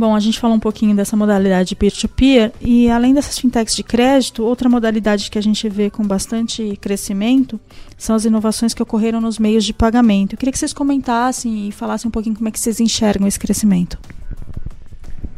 Bom, 0.00 0.16
a 0.16 0.20
gente 0.20 0.40
falou 0.40 0.56
um 0.56 0.60
pouquinho 0.60 0.96
dessa 0.96 1.14
modalidade 1.14 1.76
peer-to-peer 1.76 2.52
e 2.58 2.88
além 2.88 3.12
dessas 3.12 3.38
fintechs 3.38 3.76
de 3.76 3.82
crédito, 3.82 4.42
outra 4.42 4.66
modalidade 4.66 5.30
que 5.30 5.36
a 5.36 5.42
gente 5.42 5.68
vê 5.68 5.90
com 5.90 6.02
bastante 6.02 6.74
crescimento 6.80 7.60
são 7.98 8.16
as 8.16 8.24
inovações 8.24 8.72
que 8.72 8.82
ocorreram 8.82 9.20
nos 9.20 9.38
meios 9.38 9.62
de 9.62 9.74
pagamento. 9.74 10.32
Eu 10.32 10.38
queria 10.38 10.52
que 10.52 10.58
vocês 10.58 10.72
comentassem 10.72 11.68
e 11.68 11.70
falassem 11.70 12.08
um 12.08 12.10
pouquinho 12.10 12.34
como 12.34 12.48
é 12.48 12.50
que 12.50 12.58
vocês 12.58 12.80
enxergam 12.80 13.28
esse 13.28 13.38
crescimento. 13.38 13.98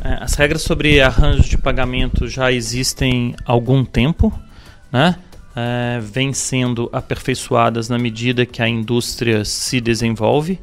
É, 0.01 0.19
as 0.23 0.35
regras 0.35 0.63
sobre 0.63 1.01
arranjos 1.01 1.47
de 1.47 1.59
pagamento 1.59 2.29
já 2.29 2.53
existem 2.53 3.35
há 3.45 3.51
algum 3.51 3.85
tempo, 3.85 4.33
né? 4.93 5.17
É, 5.57 5.99
vêm 6.01 6.33
sendo 6.33 6.89
aperfeiçoadas 6.93 7.89
na 7.89 7.99
medida 7.99 8.47
que 8.47 8.63
a 8.63 8.69
indústria 8.69 9.45
se 9.45 9.81
desenvolve. 9.81 10.61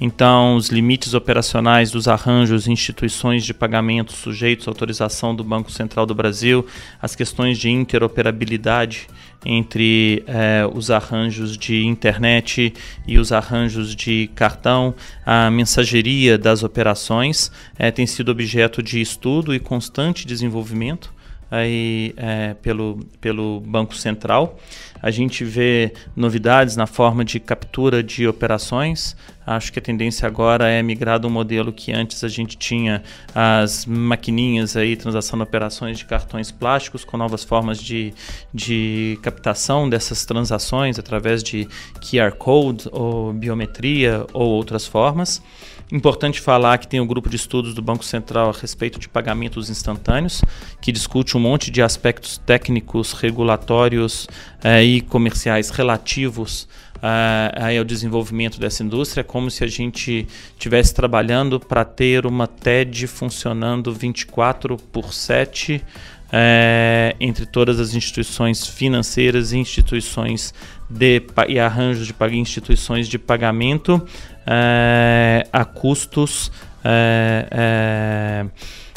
Então, 0.00 0.54
os 0.54 0.68
limites 0.68 1.12
operacionais 1.12 1.90
dos 1.90 2.06
arranjos 2.06 2.68
instituições 2.68 3.44
de 3.44 3.52
pagamento 3.52 4.12
sujeitos 4.12 4.68
à 4.68 4.70
autorização 4.70 5.34
do 5.34 5.42
Banco 5.42 5.72
Central 5.72 6.06
do 6.06 6.14
Brasil, 6.14 6.64
as 7.02 7.16
questões 7.16 7.58
de 7.58 7.68
interoperabilidade 7.68 9.08
entre 9.44 10.22
eh, 10.26 10.68
os 10.72 10.90
arranjos 10.90 11.56
de 11.56 11.84
internet 11.84 12.72
e 13.06 13.18
os 13.18 13.32
arranjos 13.32 13.94
de 13.94 14.30
cartão, 14.34 14.94
a 15.26 15.50
mensageria 15.50 16.38
das 16.38 16.62
operações 16.62 17.50
eh, 17.76 17.90
tem 17.90 18.06
sido 18.06 18.30
objeto 18.30 18.82
de 18.82 19.00
estudo 19.00 19.52
e 19.52 19.58
constante 19.58 20.26
desenvolvimento 20.26 21.12
aí, 21.50 22.14
eh, 22.16 22.54
pelo, 22.62 23.00
pelo 23.20 23.60
Banco 23.60 23.94
Central. 23.94 24.58
A 25.00 25.10
gente 25.10 25.44
vê 25.44 25.92
novidades 26.16 26.76
na 26.76 26.86
forma 26.86 27.24
de 27.24 27.38
captura 27.38 28.02
de 28.02 28.26
operações. 28.26 29.16
Acho 29.46 29.72
que 29.72 29.78
a 29.78 29.82
tendência 29.82 30.26
agora 30.26 30.68
é 30.68 30.82
migrar 30.82 31.18
do 31.18 31.30
modelo 31.30 31.72
que 31.72 31.92
antes 31.92 32.22
a 32.24 32.28
gente 32.28 32.56
tinha 32.56 33.02
as 33.34 33.86
maquininhas 33.86 34.76
aí, 34.76 34.96
transação 34.96 35.38
de 35.38 35.44
operações 35.44 35.98
de 35.98 36.04
cartões 36.04 36.50
plásticos 36.50 37.04
com 37.04 37.16
novas 37.16 37.44
formas 37.44 37.78
de, 37.80 38.12
de 38.52 39.18
captação 39.22 39.88
dessas 39.88 40.26
transações 40.26 40.98
através 40.98 41.42
de 41.42 41.66
QR 42.00 42.32
Code 42.32 42.88
ou 42.92 43.32
biometria 43.32 44.26
ou 44.32 44.50
outras 44.50 44.86
formas. 44.86 45.40
Importante 45.90 46.38
falar 46.38 46.76
que 46.76 46.86
tem 46.86 47.00
um 47.00 47.06
grupo 47.06 47.30
de 47.30 47.36
estudos 47.36 47.72
do 47.72 47.80
Banco 47.80 48.04
Central 48.04 48.50
a 48.50 48.52
respeito 48.52 48.98
de 48.98 49.08
pagamentos 49.08 49.70
instantâneos, 49.70 50.42
que 50.82 50.92
discute 50.92 51.34
um 51.34 51.40
monte 51.40 51.70
de 51.70 51.80
aspectos 51.80 52.36
técnicos, 52.36 53.14
regulatórios 53.14 54.28
eh, 54.62 54.84
e 54.84 55.00
comerciais 55.00 55.70
relativos 55.70 56.68
eh, 57.02 57.78
ao 57.78 57.84
desenvolvimento 57.84 58.60
dessa 58.60 58.82
indústria, 58.82 59.24
como 59.24 59.50
se 59.50 59.64
a 59.64 59.66
gente 59.66 60.26
estivesse 60.52 60.94
trabalhando 60.94 61.58
para 61.58 61.86
ter 61.86 62.26
uma 62.26 62.46
TED 62.46 63.06
funcionando 63.06 63.90
24 63.90 64.76
por 64.76 65.14
7 65.14 65.82
é, 66.32 67.16
entre 67.20 67.46
todas 67.46 67.80
as 67.80 67.94
instituições 67.94 68.66
financeiras 68.66 69.52
e 69.52 69.58
instituições 69.58 70.52
de, 70.88 71.22
e 71.48 71.58
arranjos 71.58 72.06
de 72.06 72.14
instituições 72.36 73.08
de 73.08 73.18
pagamento 73.18 74.06
é, 74.46 75.46
a 75.52 75.64
custos 75.64 76.50
é, 76.84 78.46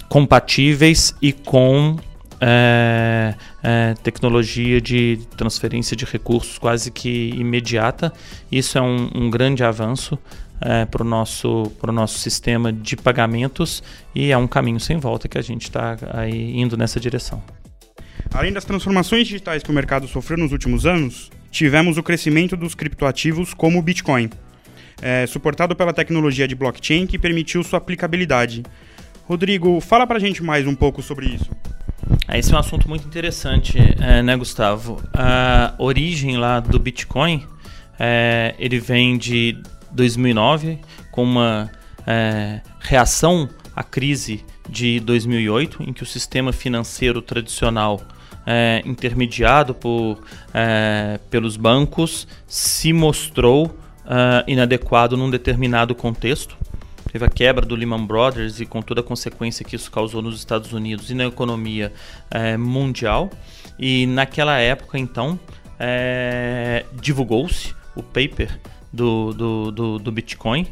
compatíveis 0.09 1.15
e 1.21 1.31
com 1.31 1.97
é, 2.39 3.35
é, 3.63 3.93
tecnologia 4.01 4.81
de 4.81 5.19
transferência 5.37 5.95
de 5.95 6.05
recursos 6.05 6.57
quase 6.57 6.91
que 6.91 7.29
imediata. 7.29 8.11
Isso 8.51 8.77
é 8.77 8.81
um, 8.81 9.09
um 9.13 9.29
grande 9.29 9.63
avanço 9.63 10.17
é, 10.61 10.85
para 10.85 11.01
o 11.01 11.05
nosso, 11.05 11.71
nosso 11.91 12.19
sistema 12.19 12.71
de 12.71 12.95
pagamentos 12.95 13.81
e 14.13 14.31
é 14.31 14.37
um 14.37 14.47
caminho 14.47 14.79
sem 14.79 14.97
volta 14.97 15.27
que 15.27 15.37
a 15.37 15.41
gente 15.41 15.63
está 15.63 15.97
aí 16.13 16.59
indo 16.59 16.77
nessa 16.77 16.99
direção. 16.99 17.41
Além 18.33 18.53
das 18.53 18.63
transformações 18.63 19.27
digitais 19.27 19.63
que 19.63 19.69
o 19.71 19.73
mercado 19.73 20.07
sofreu 20.07 20.37
nos 20.37 20.51
últimos 20.51 20.85
anos, 20.85 21.29
tivemos 21.49 21.97
o 21.97 22.03
crescimento 22.03 22.55
dos 22.55 22.75
criptoativos 22.75 23.53
como 23.53 23.79
o 23.79 23.81
Bitcoin, 23.81 24.29
é, 25.01 25.25
suportado 25.25 25.75
pela 25.75 25.91
tecnologia 25.91 26.47
de 26.47 26.55
blockchain 26.55 27.07
que 27.07 27.17
permitiu 27.17 27.63
sua 27.63 27.77
aplicabilidade. 27.77 28.63
Rodrigo, 29.25 29.81
fala 29.81 30.05
para 30.05 30.17
a 30.17 30.19
gente 30.19 30.43
mais 30.43 30.67
um 30.67 30.75
pouco 30.75 31.01
sobre 31.01 31.25
isso. 31.25 31.49
Esse 32.33 32.53
é 32.53 32.55
um 32.55 32.59
assunto 32.59 32.87
muito 32.87 33.05
interessante, 33.05 33.77
é, 33.99 34.21
né, 34.21 34.37
Gustavo? 34.37 35.01
A 35.13 35.73
origem 35.77 36.37
lá 36.37 36.59
do 36.59 36.79
Bitcoin, 36.79 37.45
é, 37.99 38.55
ele 38.57 38.79
vem 38.79 39.17
de 39.17 39.61
2009 39.91 40.79
com 41.11 41.23
uma 41.23 41.71
é, 42.05 42.61
reação 42.79 43.49
à 43.75 43.83
crise 43.83 44.43
de 44.69 44.99
2008, 44.99 45.83
em 45.83 45.93
que 45.93 46.03
o 46.03 46.05
sistema 46.05 46.51
financeiro 46.51 47.21
tradicional 47.21 48.01
é, 48.45 48.81
intermediado 48.85 49.73
por, 49.73 50.19
é, 50.53 51.19
pelos 51.29 51.57
bancos 51.57 52.27
se 52.47 52.93
mostrou 52.93 53.75
é, 54.05 54.43
inadequado 54.51 55.15
num 55.15 55.29
determinado 55.29 55.93
contexto. 55.93 56.57
Teve 57.11 57.25
a 57.25 57.29
quebra 57.29 57.65
do 57.65 57.75
Lehman 57.75 58.05
Brothers 58.05 58.61
e 58.61 58.65
com 58.65 58.81
toda 58.81 59.01
a 59.01 59.03
consequência 59.03 59.65
que 59.65 59.75
isso 59.75 59.91
causou 59.91 60.21
nos 60.21 60.37
Estados 60.37 60.71
Unidos 60.71 61.09
e 61.09 61.13
na 61.13 61.25
economia 61.25 61.91
é, 62.29 62.55
mundial. 62.55 63.29
E 63.77 64.05
naquela 64.07 64.57
época, 64.57 64.97
então, 64.97 65.37
é, 65.77 66.85
divulgou-se 66.93 67.75
o 67.95 68.01
paper 68.01 68.57
do, 68.91 69.33
do, 69.33 69.71
do, 69.71 69.99
do 69.99 70.11
Bitcoin 70.11 70.67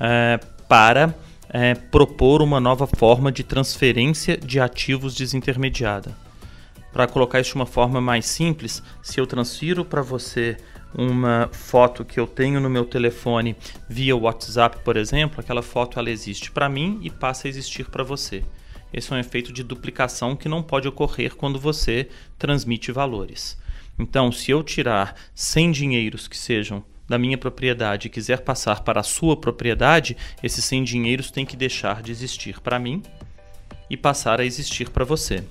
é, 0.00 0.38
para 0.68 1.14
é, 1.48 1.74
propor 1.74 2.42
uma 2.42 2.60
nova 2.60 2.86
forma 2.86 3.32
de 3.32 3.42
transferência 3.42 4.36
de 4.36 4.60
ativos 4.60 5.14
desintermediada. 5.14 6.16
Para 6.92 7.06
colocar 7.06 7.40
isso 7.40 7.50
de 7.50 7.56
uma 7.56 7.66
forma 7.66 8.00
mais 8.00 8.26
simples, 8.26 8.82
se 9.02 9.20
eu 9.20 9.26
transfiro 9.26 9.84
para 9.84 10.02
você 10.02 10.56
uma 10.94 11.50
foto 11.52 12.04
que 12.04 12.18
eu 12.18 12.26
tenho 12.26 12.60
no 12.60 12.70
meu 12.70 12.84
telefone 12.84 13.54
via 13.88 14.16
WhatsApp, 14.16 14.78
por 14.82 14.96
exemplo, 14.96 15.40
aquela 15.40 15.62
foto 15.62 15.98
ela 15.98 16.10
existe 16.10 16.50
para 16.50 16.68
mim 16.68 16.98
e 17.02 17.10
passa 17.10 17.46
a 17.46 17.50
existir 17.50 17.88
para 17.90 18.02
você. 18.02 18.42
Esse 18.92 19.12
é 19.12 19.16
um 19.16 19.18
efeito 19.20 19.52
de 19.52 19.62
duplicação 19.62 20.34
que 20.34 20.48
não 20.48 20.62
pode 20.62 20.88
ocorrer 20.88 21.36
quando 21.36 21.58
você 21.58 22.08
transmite 22.38 22.90
valores. 22.90 23.58
Então, 23.98 24.32
se 24.32 24.50
eu 24.50 24.62
tirar 24.62 25.14
100 25.34 25.72
dinheiros 25.72 26.26
que 26.26 26.38
sejam 26.38 26.82
da 27.08 27.18
minha 27.18 27.38
propriedade 27.38 28.06
e 28.06 28.10
quiser 28.10 28.40
passar 28.40 28.82
para 28.82 29.00
a 29.00 29.04
sua 29.04 29.36
propriedade, 29.36 30.16
esses 30.42 30.64
100 30.64 30.84
dinheiros 30.84 31.30
têm 31.30 31.46
que 31.46 31.56
deixar 31.56 32.02
de 32.02 32.12
existir 32.12 32.60
para 32.60 32.78
mim 32.78 33.02
e 33.88 33.96
passar 33.96 34.40
a 34.40 34.44
existir 34.44 34.90
para 34.90 35.04
você. 35.04 35.42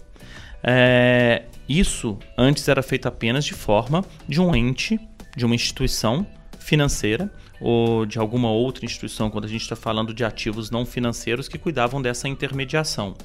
É, 0.63 1.43
isso 1.67 2.17
antes 2.37 2.67
era 2.67 2.83
feito 2.83 3.07
apenas 3.07 3.45
de 3.45 3.53
forma 3.53 4.05
de 4.27 4.39
um 4.39 4.55
ente, 4.55 4.99
de 5.35 5.45
uma 5.45 5.55
instituição 5.55 6.25
financeira 6.59 7.31
ou 7.59 8.05
de 8.05 8.19
alguma 8.19 8.51
outra 8.51 8.85
instituição, 8.85 9.29
quando 9.29 9.45
a 9.45 9.49
gente 9.49 9.61
está 9.61 9.75
falando 9.75 10.13
de 10.13 10.23
ativos 10.23 10.69
não 10.69 10.85
financeiros 10.85 11.47
que 11.47 11.57
cuidavam 11.57 12.01
dessa 12.01 12.27
intermediação. 12.27 13.15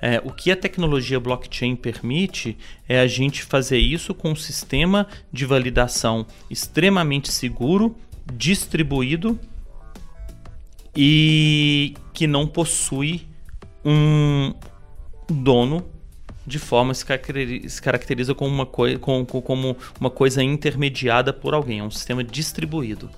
É, 0.00 0.20
o 0.24 0.30
que 0.30 0.50
a 0.50 0.56
tecnologia 0.56 1.18
blockchain 1.18 1.74
permite 1.74 2.56
é 2.88 3.00
a 3.00 3.06
gente 3.06 3.42
fazer 3.42 3.78
isso 3.78 4.14
com 4.14 4.30
um 4.30 4.36
sistema 4.36 5.06
de 5.32 5.46
validação 5.46 6.26
extremamente 6.50 7.32
seguro, 7.32 7.96
distribuído 8.32 9.38
e 10.94 11.94
que 12.12 12.26
não 12.26 12.46
possui 12.46 13.26
um 13.84 14.52
dono 15.28 15.84
de 16.46 16.58
forma 16.58 16.94
se 16.94 17.04
caracteriza 17.82 18.34
como 18.34 18.54
uma, 18.54 18.66
coi 18.66 18.96
como 18.98 19.76
uma 20.00 20.10
coisa 20.10 20.42
intermediada 20.42 21.32
por 21.32 21.54
alguém, 21.54 21.80
é 21.80 21.82
um 21.82 21.90
sistema 21.90 22.22
distribuído. 22.22 23.10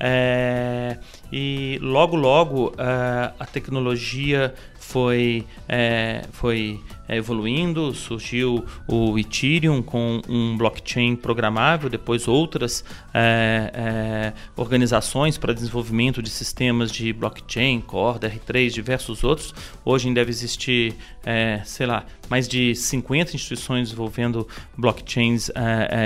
É, 0.00 0.98
e 1.32 1.78
logo, 1.82 2.16
logo 2.16 2.68
uh, 2.68 3.34
a 3.38 3.46
tecnologia 3.46 4.54
foi, 4.84 5.46
é, 5.66 6.24
foi 6.30 6.78
evoluindo, 7.08 7.92
surgiu 7.94 8.64
o 8.86 9.18
Ethereum 9.18 9.82
com 9.82 10.20
um 10.28 10.56
blockchain 10.56 11.16
programável, 11.16 11.88
depois 11.88 12.28
outras 12.28 12.84
é, 13.12 13.70
é, 13.74 14.32
organizações 14.56 15.36
para 15.36 15.52
desenvolvimento 15.52 16.22
de 16.22 16.30
sistemas 16.30 16.92
de 16.92 17.12
blockchain, 17.12 17.80
Corda, 17.80 18.30
R3, 18.30 18.70
diversos 18.70 19.24
outros. 19.24 19.54
Hoje 19.84 20.12
deve 20.12 20.30
existir, 20.30 20.94
sei 21.64 21.86
lá, 21.86 22.04
mais 22.28 22.46
de 22.46 22.74
50 22.74 23.34
instituições 23.34 23.88
desenvolvendo 23.88 24.46
blockchains 24.76 25.50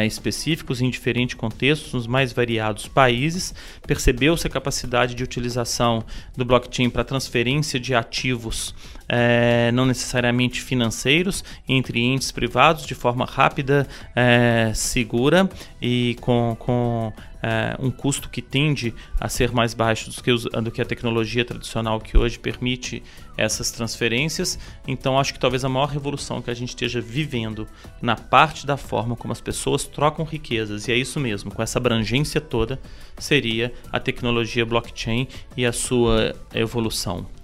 específicos 0.06 0.80
em 0.80 0.90
diferentes 0.90 1.34
contextos, 1.34 1.92
nos 1.92 2.06
mais 2.06 2.32
variados 2.32 2.88
países. 2.88 3.54
Percebeu-se 3.86 4.46
a 4.46 4.50
capacidade 4.50 5.07
de 5.14 5.24
utilização 5.24 6.04
do 6.36 6.44
blockchain 6.44 6.90
para 6.90 7.04
transferência 7.04 7.78
de 7.78 7.94
ativos 7.94 8.74
é, 9.08 9.72
não 9.72 9.86
necessariamente 9.86 10.60
financeiros, 10.60 11.42
entre 11.68 12.00
entes 12.00 12.30
privados, 12.30 12.86
de 12.86 12.94
forma 12.94 13.24
rápida, 13.24 13.86
é, 14.14 14.72
segura 14.74 15.48
e 15.80 16.16
com, 16.20 16.56
com 16.58 17.12
é, 17.42 17.76
um 17.78 17.90
custo 17.90 18.28
que 18.28 18.42
tende 18.42 18.94
a 19.18 19.28
ser 19.28 19.52
mais 19.52 19.72
baixo 19.72 20.10
do 20.10 20.22
que, 20.22 20.30
os, 20.30 20.44
do 20.44 20.70
que 20.70 20.82
a 20.82 20.84
tecnologia 20.84 21.44
tradicional 21.44 22.00
que 22.00 22.16
hoje 22.18 22.38
permite 22.38 23.02
essas 23.36 23.70
transferências. 23.70 24.58
Então, 24.86 25.18
acho 25.18 25.32
que 25.32 25.38
talvez 25.38 25.64
a 25.64 25.68
maior 25.68 25.88
revolução 25.88 26.42
que 26.42 26.50
a 26.50 26.54
gente 26.54 26.70
esteja 26.70 27.00
vivendo 27.00 27.66
na 28.02 28.16
parte 28.16 28.66
da 28.66 28.76
forma 28.76 29.16
como 29.16 29.32
as 29.32 29.40
pessoas 29.40 29.84
trocam 29.84 30.24
riquezas, 30.24 30.88
e 30.88 30.92
é 30.92 30.96
isso 30.96 31.20
mesmo, 31.20 31.52
com 31.52 31.62
essa 31.62 31.78
abrangência 31.78 32.40
toda, 32.40 32.80
seria 33.16 33.72
a 33.92 34.00
tecnologia 34.00 34.66
blockchain 34.66 35.28
e 35.56 35.64
a 35.64 35.72
sua 35.72 36.34
evolução. 36.52 37.37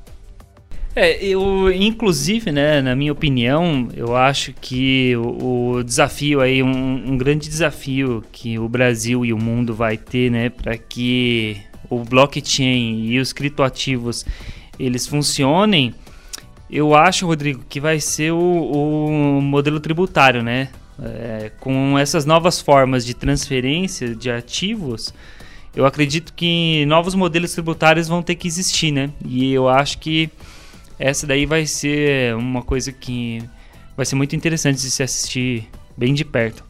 É, 0.96 1.24
eu, 1.24 1.72
inclusive, 1.72 2.52
né, 2.52 2.80
na 2.80 2.94
minha 2.94 3.12
opinião, 3.12 3.88
eu 3.96 4.16
acho 4.16 4.52
que 4.52 5.16
o, 5.16 5.78
o 5.78 5.82
desafio 5.82 6.40
aí, 6.40 6.62
um, 6.62 7.12
um, 7.12 7.18
grande 7.18 7.48
desafio 7.48 8.22
que 8.30 8.60
o 8.60 8.68
Brasil 8.68 9.24
e 9.24 9.32
o 9.32 9.38
mundo 9.38 9.74
vai 9.74 9.96
ter, 9.96 10.30
né, 10.30 10.50
para 10.50 10.78
que 10.78 11.60
o 11.90 12.04
blockchain 12.04 13.06
e 13.06 13.18
os 13.18 13.32
criptoativos 13.32 14.24
eles 14.78 15.04
funcionem, 15.06 15.92
eu 16.70 16.94
acho, 16.94 17.26
Rodrigo, 17.26 17.64
que 17.68 17.80
vai 17.80 18.00
ser 18.00 18.32
o, 18.32 18.38
o 18.38 19.40
modelo 19.40 19.80
tributário, 19.80 20.42
né? 20.42 20.68
É, 21.02 21.50
com 21.58 21.98
essas 21.98 22.24
novas 22.24 22.60
formas 22.60 23.04
de 23.04 23.14
transferência 23.14 24.14
de 24.14 24.30
ativos, 24.30 25.12
eu 25.74 25.84
acredito 25.84 26.32
que 26.32 26.86
novos 26.86 27.16
modelos 27.16 27.52
tributários 27.52 28.06
vão 28.06 28.22
ter 28.22 28.36
que 28.36 28.46
existir, 28.46 28.92
né? 28.92 29.10
E 29.24 29.52
eu 29.52 29.68
acho 29.68 29.98
que 29.98 30.30
essa 30.98 31.26
daí 31.26 31.46
vai 31.46 31.66
ser 31.66 32.34
uma 32.36 32.62
coisa 32.62 32.92
que 32.92 33.42
vai 33.96 34.06
ser 34.06 34.14
muito 34.16 34.34
interessante 34.34 34.80
de 34.80 34.90
se 34.90 35.02
assistir 35.02 35.68
bem 35.96 36.14
de 36.14 36.24
perto. 36.24 36.64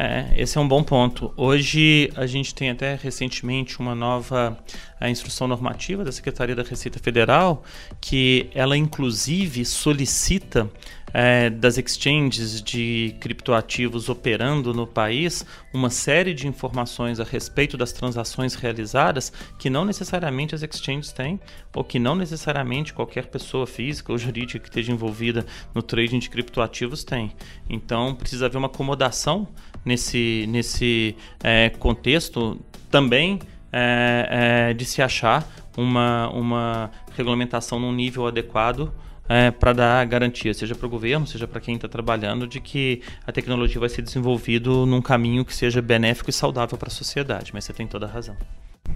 É, 0.00 0.32
esse 0.36 0.56
é 0.56 0.60
um 0.60 0.68
bom 0.68 0.80
ponto. 0.80 1.32
Hoje 1.36 2.12
a 2.14 2.24
gente 2.24 2.54
tem 2.54 2.70
até 2.70 2.94
recentemente 2.94 3.80
uma 3.80 3.96
nova 3.96 4.56
a 5.00 5.10
instrução 5.10 5.48
normativa 5.48 6.04
da 6.04 6.12
Secretaria 6.12 6.54
da 6.54 6.62
Receita 6.62 7.00
Federal 7.00 7.64
que 8.00 8.48
ela 8.54 8.76
inclusive 8.76 9.64
solicita 9.64 10.70
é, 11.12 11.50
das 11.50 11.78
exchanges 11.78 12.62
de 12.62 13.14
criptoativos 13.20 14.08
operando 14.08 14.74
no 14.74 14.86
país 14.86 15.44
uma 15.72 15.90
série 15.90 16.34
de 16.34 16.46
informações 16.46 17.20
a 17.20 17.24
respeito 17.24 17.76
das 17.76 17.92
transações 17.92 18.54
realizadas 18.54 19.32
que 19.58 19.70
não 19.70 19.84
necessariamente 19.84 20.54
as 20.54 20.62
exchanges 20.62 21.12
têm 21.12 21.40
ou 21.74 21.84
que 21.84 21.98
não 21.98 22.14
necessariamente 22.14 22.92
qualquer 22.92 23.26
pessoa 23.26 23.66
física 23.66 24.12
ou 24.12 24.18
jurídica 24.18 24.58
que 24.58 24.68
esteja 24.68 24.92
envolvida 24.92 25.46
no 25.74 25.82
trading 25.82 26.18
de 26.18 26.30
criptoativos 26.30 27.04
tem. 27.04 27.32
Então 27.68 28.14
precisa 28.14 28.46
haver 28.46 28.58
uma 28.58 28.66
acomodação 28.66 29.48
nesse, 29.84 30.46
nesse 30.48 31.16
é, 31.42 31.70
contexto 31.70 32.60
também 32.90 33.38
é, 33.72 34.68
é, 34.70 34.74
de 34.74 34.84
se 34.84 35.02
achar 35.02 35.46
uma, 35.76 36.28
uma 36.30 36.90
regulamentação 37.16 37.78
num 37.78 37.92
nível 37.92 38.26
adequado 38.26 38.92
é, 39.28 39.50
para 39.50 39.72
dar 39.72 40.06
garantia, 40.06 40.54
seja 40.54 40.74
para 40.74 40.86
o 40.86 40.90
governo, 40.90 41.26
seja 41.26 41.46
para 41.46 41.60
quem 41.60 41.74
está 41.74 41.86
trabalhando, 41.88 42.46
de 42.46 42.60
que 42.60 43.02
a 43.26 43.32
tecnologia 43.32 43.78
vai 43.78 43.88
ser 43.88 44.02
desenvolvida 44.02 44.70
num 44.70 45.02
caminho 45.02 45.44
que 45.44 45.54
seja 45.54 45.82
benéfico 45.82 46.30
e 46.30 46.32
saudável 46.32 46.78
para 46.78 46.88
a 46.88 46.90
sociedade. 46.90 47.50
Mas 47.52 47.64
você 47.64 47.72
tem 47.72 47.86
toda 47.86 48.06
a 48.06 48.08
razão. 48.08 48.36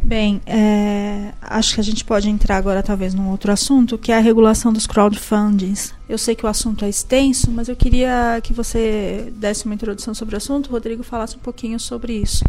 Bem, 0.03 0.41
é, 0.47 1.33
acho 1.41 1.75
que 1.75 1.81
a 1.81 1.85
gente 1.85 2.05
pode 2.05 2.29
entrar 2.29 2.57
agora 2.57 2.83
talvez 2.83 3.15
num 3.15 3.31
outro 3.31 3.53
assunto, 3.53 3.99
que 3.99 4.11
é 4.11 4.17
a 4.17 4.21
regulação 4.21 4.73
dos 4.73 4.87
crowdfundings. 4.87 5.95
Eu 6.09 6.19
sei 6.19 6.35
que 6.35 6.45
o 6.45 6.49
assunto 6.49 6.85
é 6.85 6.89
extenso, 6.89 7.51
mas 7.51 7.69
eu 7.69 7.77
queria 7.77 8.41
que 8.43 8.53
você 8.53 9.33
desse 9.37 9.67
uma 9.67 9.75
introdução 9.75 10.15
sobre 10.15 10.35
o 10.35 10.39
assunto, 10.39 10.69
o 10.69 10.71
Rodrigo 10.73 11.03
falasse 11.03 11.37
um 11.37 11.41
pouquinho 11.41 11.79
sobre 11.79 12.15
isso. 12.15 12.43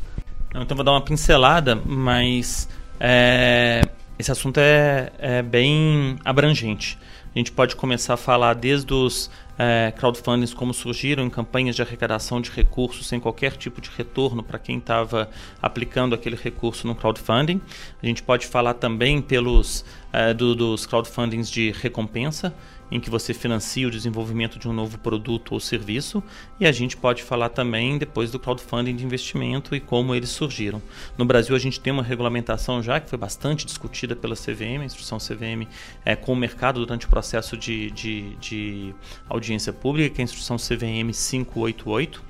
Então 0.56 0.76
vou 0.76 0.84
dar 0.84 0.92
uma 0.92 1.02
pincelada, 1.02 1.76
mas 1.76 2.68
é, 3.00 3.82
esse 4.18 4.32
assunto 4.32 4.60
é, 4.60 5.12
é 5.20 5.42
bem 5.42 6.18
abrangente. 6.24 6.98
A 7.36 7.40
gente 7.40 7.52
pode 7.52 7.76
começar 7.76 8.14
a 8.14 8.18
falar 8.18 8.54
desde 8.54 8.94
os 8.94 9.30
é, 9.58 9.92
crowdfundings 9.98 10.54
como 10.54 10.72
surgiram 10.72 11.26
em 11.26 11.30
campanhas 11.30 11.76
de 11.76 11.82
arrecadação 11.82 12.40
de 12.40 12.52
recursos 12.52 13.08
sem 13.08 13.20
qualquer 13.20 13.58
tipo 13.58 13.82
de 13.82 13.90
retorno 13.90 14.44
para 14.44 14.60
quem 14.60 14.78
estava 14.78 15.30
aplicando 15.60 16.14
aquele 16.14 16.36
recurso 16.36 16.86
no 16.86 16.94
crowdfunding. 16.94 17.60
A 18.02 18.06
gente 18.06 18.22
pode 18.22 18.46
falar 18.46 18.76
também 18.76 19.20
pelos 19.20 19.84
é, 20.12 20.32
do, 20.32 20.54
dos 20.54 20.86
crowdfundings 20.86 21.50
de 21.50 21.72
recompensa, 21.72 22.54
em 22.94 23.00
que 23.00 23.10
você 23.10 23.34
financia 23.34 23.88
o 23.88 23.92
desenvolvimento 23.92 24.60
de 24.60 24.70
um 24.70 24.72
novo 24.72 25.00
produto 25.00 25.54
ou 25.54 25.60
serviço, 25.60 26.24
e 26.60 26.68
a 26.68 26.72
gente 26.72 26.96
pode 26.96 27.24
falar 27.24 27.50
também 27.50 27.98
depois 27.98 28.30
do 28.30 28.38
crowdfunding 28.38 28.96
de 28.96 29.04
investimento 29.04 29.76
e 29.76 29.80
como 29.80 30.14
eles 30.14 30.30
surgiram. 30.30 30.80
No 31.18 31.26
Brasil, 31.26 31.56
a 31.56 31.60
gente 31.60 31.80
tem 31.80 31.92
uma 31.92 32.04
regulamentação 32.04 32.84
já 32.84 33.00
que 33.00 33.10
foi 33.10 33.18
bastante 33.18 33.66
discutida 33.66 34.16
pela 34.16 34.36
CVM, 34.36 34.82
a 34.82 34.86
instrução 34.86 35.18
CVM, 35.18 35.68
é, 36.06 36.16
com 36.16 36.34
o 36.34 36.36
mercado 36.36 36.86
durante 36.86 37.08
o 37.08 37.10
processo 37.10 37.58
de, 37.58 37.90
de, 37.90 38.36
de 38.36 38.96
audiência 39.28 39.74
pública, 39.74 40.14
que 40.14 40.22
é 40.22 40.24
a 40.24 40.26
instrução 40.26 40.58
CVM 40.58 41.12
588, 41.12 42.22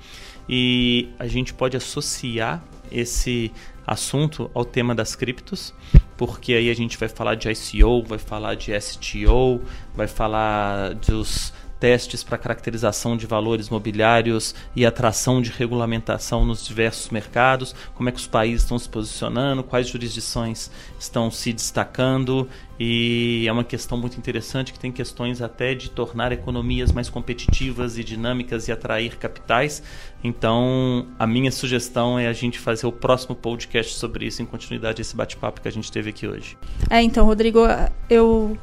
e 0.48 1.10
a 1.18 1.26
gente 1.26 1.52
pode 1.52 1.76
associar 1.76 2.64
esse 2.90 3.52
assunto 3.86 4.50
ao 4.54 4.64
tema 4.64 4.94
das 4.94 5.14
criptos, 5.14 5.74
porque 6.16 6.54
aí 6.54 6.70
a 6.70 6.74
gente 6.74 6.96
vai 6.98 7.08
falar 7.08 7.34
de 7.34 7.48
ICO, 7.50 8.02
vai 8.06 8.18
falar 8.18 8.54
de 8.54 8.78
STO, 8.80 9.60
vai 9.94 10.06
falar 10.06 10.94
dos 10.94 11.52
testes 11.84 12.24
para 12.24 12.38
caracterização 12.38 13.14
de 13.14 13.26
valores 13.26 13.68
mobiliários 13.68 14.54
e 14.74 14.86
atração 14.86 15.42
de 15.42 15.50
regulamentação 15.50 16.42
nos 16.42 16.66
diversos 16.66 17.10
mercados, 17.10 17.74
como 17.94 18.08
é 18.08 18.12
que 18.12 18.18
os 18.18 18.26
países 18.26 18.62
estão 18.62 18.78
se 18.78 18.88
posicionando, 18.88 19.62
quais 19.62 19.86
jurisdições 19.88 20.70
estão 20.98 21.30
se 21.30 21.52
destacando 21.52 22.48
e 22.80 23.44
é 23.46 23.52
uma 23.52 23.62
questão 23.62 23.98
muito 23.98 24.16
interessante 24.16 24.72
que 24.72 24.78
tem 24.78 24.90
questões 24.90 25.42
até 25.42 25.74
de 25.74 25.90
tornar 25.90 26.32
economias 26.32 26.90
mais 26.90 27.10
competitivas 27.10 27.98
e 27.98 28.02
dinâmicas 28.02 28.66
e 28.66 28.72
atrair 28.72 29.18
capitais. 29.18 29.82
Então, 30.24 31.06
a 31.18 31.26
minha 31.26 31.52
sugestão 31.52 32.18
é 32.18 32.28
a 32.28 32.32
gente 32.32 32.58
fazer 32.58 32.86
o 32.86 32.92
próximo 32.92 33.36
podcast 33.36 33.94
sobre 33.96 34.24
isso 34.24 34.40
em 34.40 34.46
continuidade 34.46 34.96
desse 34.96 35.14
bate-papo 35.14 35.60
que 35.60 35.68
a 35.68 35.70
gente 35.70 35.92
teve 35.92 36.08
aqui 36.08 36.26
hoje. 36.26 36.56
É, 36.88 37.02
então, 37.02 37.26
Rodrigo, 37.26 37.60
eu 38.08 38.56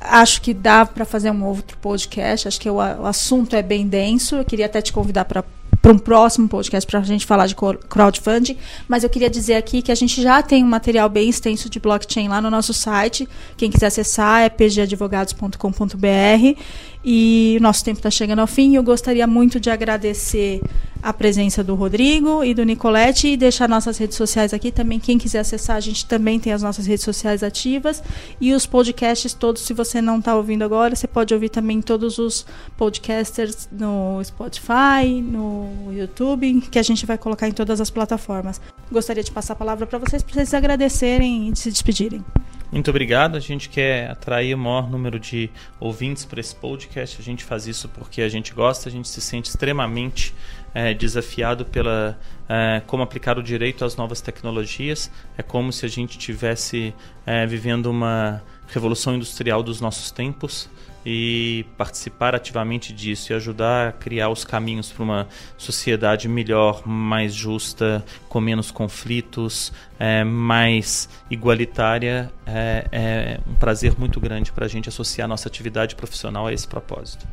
acho 0.00 0.40
que 0.40 0.54
dá 0.54 0.84
para 0.84 1.04
fazer 1.04 1.30
um 1.30 1.44
outro 1.44 1.76
podcast. 1.78 2.48
Acho 2.48 2.60
que 2.60 2.70
o, 2.70 2.76
o, 2.76 3.06
assunto 3.06 3.56
é 3.56 3.62
bem 3.62 3.86
denso. 3.86 4.36
Eu 4.36 4.44
queria 4.44 4.66
até 4.66 4.80
te 4.80 4.92
convidar 4.92 5.24
para 5.24 5.42
para 5.86 5.92
um 5.92 5.98
próximo 5.98 6.48
podcast 6.48 6.90
para 6.90 6.98
a 6.98 7.02
gente 7.04 7.24
falar 7.24 7.46
de 7.46 7.54
crowdfunding, 7.54 8.56
mas 8.88 9.04
eu 9.04 9.10
queria 9.10 9.30
dizer 9.30 9.54
aqui 9.54 9.82
que 9.82 9.92
a 9.92 9.94
gente 9.94 10.20
já 10.20 10.42
tem 10.42 10.64
um 10.64 10.66
material 10.66 11.08
bem 11.08 11.28
extenso 11.28 11.70
de 11.70 11.78
blockchain 11.78 12.26
lá 12.26 12.40
no 12.40 12.50
nosso 12.50 12.74
site. 12.74 13.28
Quem 13.56 13.70
quiser 13.70 13.86
acessar 13.86 14.42
é 14.42 14.48
pgadvogados.com.br 14.48 16.60
e 17.08 17.56
nosso 17.60 17.84
tempo 17.84 18.00
está 18.00 18.10
chegando 18.10 18.40
ao 18.40 18.48
fim. 18.48 18.74
Eu 18.74 18.82
gostaria 18.82 19.28
muito 19.28 19.60
de 19.60 19.70
agradecer 19.70 20.60
a 21.00 21.12
presença 21.12 21.62
do 21.62 21.76
Rodrigo 21.76 22.42
e 22.42 22.52
do 22.52 22.64
Nicolete 22.64 23.28
e 23.28 23.36
deixar 23.36 23.68
nossas 23.68 23.96
redes 23.96 24.16
sociais 24.16 24.52
aqui 24.52 24.72
também. 24.72 24.98
Quem 24.98 25.16
quiser 25.16 25.38
acessar, 25.38 25.76
a 25.76 25.80
gente 25.80 26.04
também 26.04 26.40
tem 26.40 26.52
as 26.52 26.62
nossas 26.62 26.84
redes 26.84 27.04
sociais 27.04 27.44
ativas 27.44 28.02
e 28.40 28.52
os 28.52 28.66
podcasts 28.66 29.32
todos. 29.32 29.62
Se 29.62 29.72
você 29.72 30.02
não 30.02 30.18
está 30.18 30.34
ouvindo 30.34 30.64
agora, 30.64 30.96
você 30.96 31.06
pode 31.06 31.32
ouvir 31.32 31.48
também 31.48 31.80
todos 31.80 32.18
os 32.18 32.44
podcasters 32.76 33.68
no 33.70 34.20
Spotify, 34.24 35.22
no 35.22 35.92
YouTube, 35.92 36.60
que 36.62 36.78
a 36.78 36.82
gente 36.82 37.06
vai 37.06 37.16
colocar 37.16 37.46
em 37.46 37.52
todas 37.52 37.80
as 37.80 37.88
plataformas. 37.88 38.60
Gostaria 38.90 39.22
de 39.22 39.30
passar 39.30 39.52
a 39.52 39.56
palavra 39.56 39.86
para 39.86 40.00
vocês, 40.00 40.24
para 40.24 40.34
vocês 40.34 40.52
agradecerem 40.52 41.50
e 41.50 41.56
se 41.56 41.70
despedirem. 41.70 42.24
Muito 42.70 42.90
obrigado. 42.90 43.36
A 43.36 43.40
gente 43.40 43.68
quer 43.68 44.10
atrair 44.10 44.54
o 44.54 44.58
maior 44.58 44.90
número 44.90 45.20
de 45.20 45.50
ouvintes 45.78 46.24
para 46.24 46.40
esse 46.40 46.54
podcast. 46.54 47.20
A 47.20 47.22
gente 47.22 47.44
faz 47.44 47.66
isso 47.66 47.88
porque 47.88 48.22
a 48.22 48.28
gente 48.28 48.52
gosta, 48.52 48.88
a 48.88 48.92
gente 48.92 49.08
se 49.08 49.20
sente 49.20 49.48
extremamente 49.48 50.34
é, 50.74 50.92
desafiado 50.92 51.64
pela 51.64 52.18
é, 52.48 52.82
como 52.86 53.02
aplicar 53.02 53.38
o 53.38 53.42
direito 53.42 53.84
às 53.84 53.96
novas 53.96 54.20
tecnologias. 54.20 55.10
É 55.38 55.42
como 55.42 55.72
se 55.72 55.86
a 55.86 55.88
gente 55.88 56.18
tivesse 56.18 56.92
é, 57.24 57.46
vivendo 57.46 57.86
uma 57.86 58.42
revolução 58.68 59.14
industrial 59.14 59.62
dos 59.62 59.80
nossos 59.80 60.10
tempos 60.10 60.68
e 61.08 61.64
participar 61.78 62.34
ativamente 62.34 62.92
disso 62.92 63.32
e 63.32 63.36
ajudar 63.36 63.90
a 63.90 63.92
criar 63.92 64.28
os 64.28 64.44
caminhos 64.44 64.90
para 64.90 65.04
uma 65.04 65.28
sociedade 65.56 66.28
melhor, 66.28 66.82
mais 66.84 67.32
justa, 67.32 68.04
com 68.28 68.40
menos 68.40 68.72
conflitos, 68.72 69.72
é, 70.00 70.24
mais 70.24 71.08
igualitária, 71.30 72.32
é, 72.44 72.88
é 72.90 73.40
um 73.48 73.54
prazer 73.54 73.94
muito 73.96 74.18
grande 74.18 74.50
para 74.50 74.64
a 74.64 74.68
gente 74.68 74.88
associar 74.88 75.28
nossa 75.28 75.48
atividade 75.48 75.94
profissional 75.94 76.48
a 76.48 76.52
esse 76.52 76.66
propósito. 76.66 77.24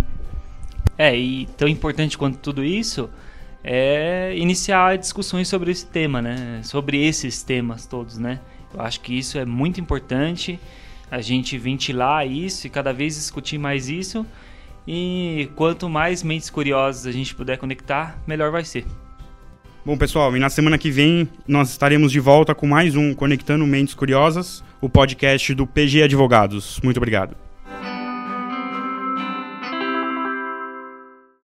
É, 0.95 1.17
e 1.17 1.47
tão 1.57 1.67
importante 1.67 2.15
quanto 2.15 2.37
tudo 2.37 2.63
isso 2.63 3.09
é 3.63 4.35
iniciar 4.37 4.99
discussões 4.99 5.47
sobre 5.47 5.71
esse 5.71 5.87
tema, 5.87 6.21
né? 6.21 6.61
Sobre 6.63 7.03
esses 7.03 7.41
temas 7.41 7.87
todos, 7.87 8.19
né? 8.19 8.39
Eu 8.71 8.81
acho 8.81 8.99
que 8.99 9.17
isso 9.17 9.39
é 9.39 9.45
muito 9.45 9.79
importante 9.79 10.59
a 11.13 11.21
gente 11.21 11.59
ventilar 11.59 12.27
isso 12.27 12.65
e 12.65 12.69
cada 12.71 12.91
vez 12.91 13.13
discutir 13.13 13.59
mais 13.59 13.87
isso. 13.87 14.25
E 14.87 15.47
quanto 15.55 15.87
mais 15.87 16.23
mentes 16.23 16.49
curiosas 16.49 17.05
a 17.05 17.11
gente 17.11 17.35
puder 17.35 17.55
conectar, 17.59 18.17
melhor 18.25 18.51
vai 18.51 18.65
ser. 18.65 18.83
Bom, 19.85 19.95
pessoal, 19.95 20.35
e 20.35 20.39
na 20.39 20.49
semana 20.49 20.75
que 20.75 20.89
vem 20.89 21.29
nós 21.47 21.69
estaremos 21.69 22.11
de 22.11 22.19
volta 22.19 22.55
com 22.55 22.65
mais 22.65 22.95
um 22.95 23.13
Conectando 23.13 23.63
Mentes 23.67 23.93
Curiosas, 23.93 24.63
o 24.81 24.89
podcast 24.89 25.53
do 25.53 25.67
PG 25.67 26.01
Advogados. 26.01 26.79
Muito 26.83 26.97
obrigado. 26.97 27.42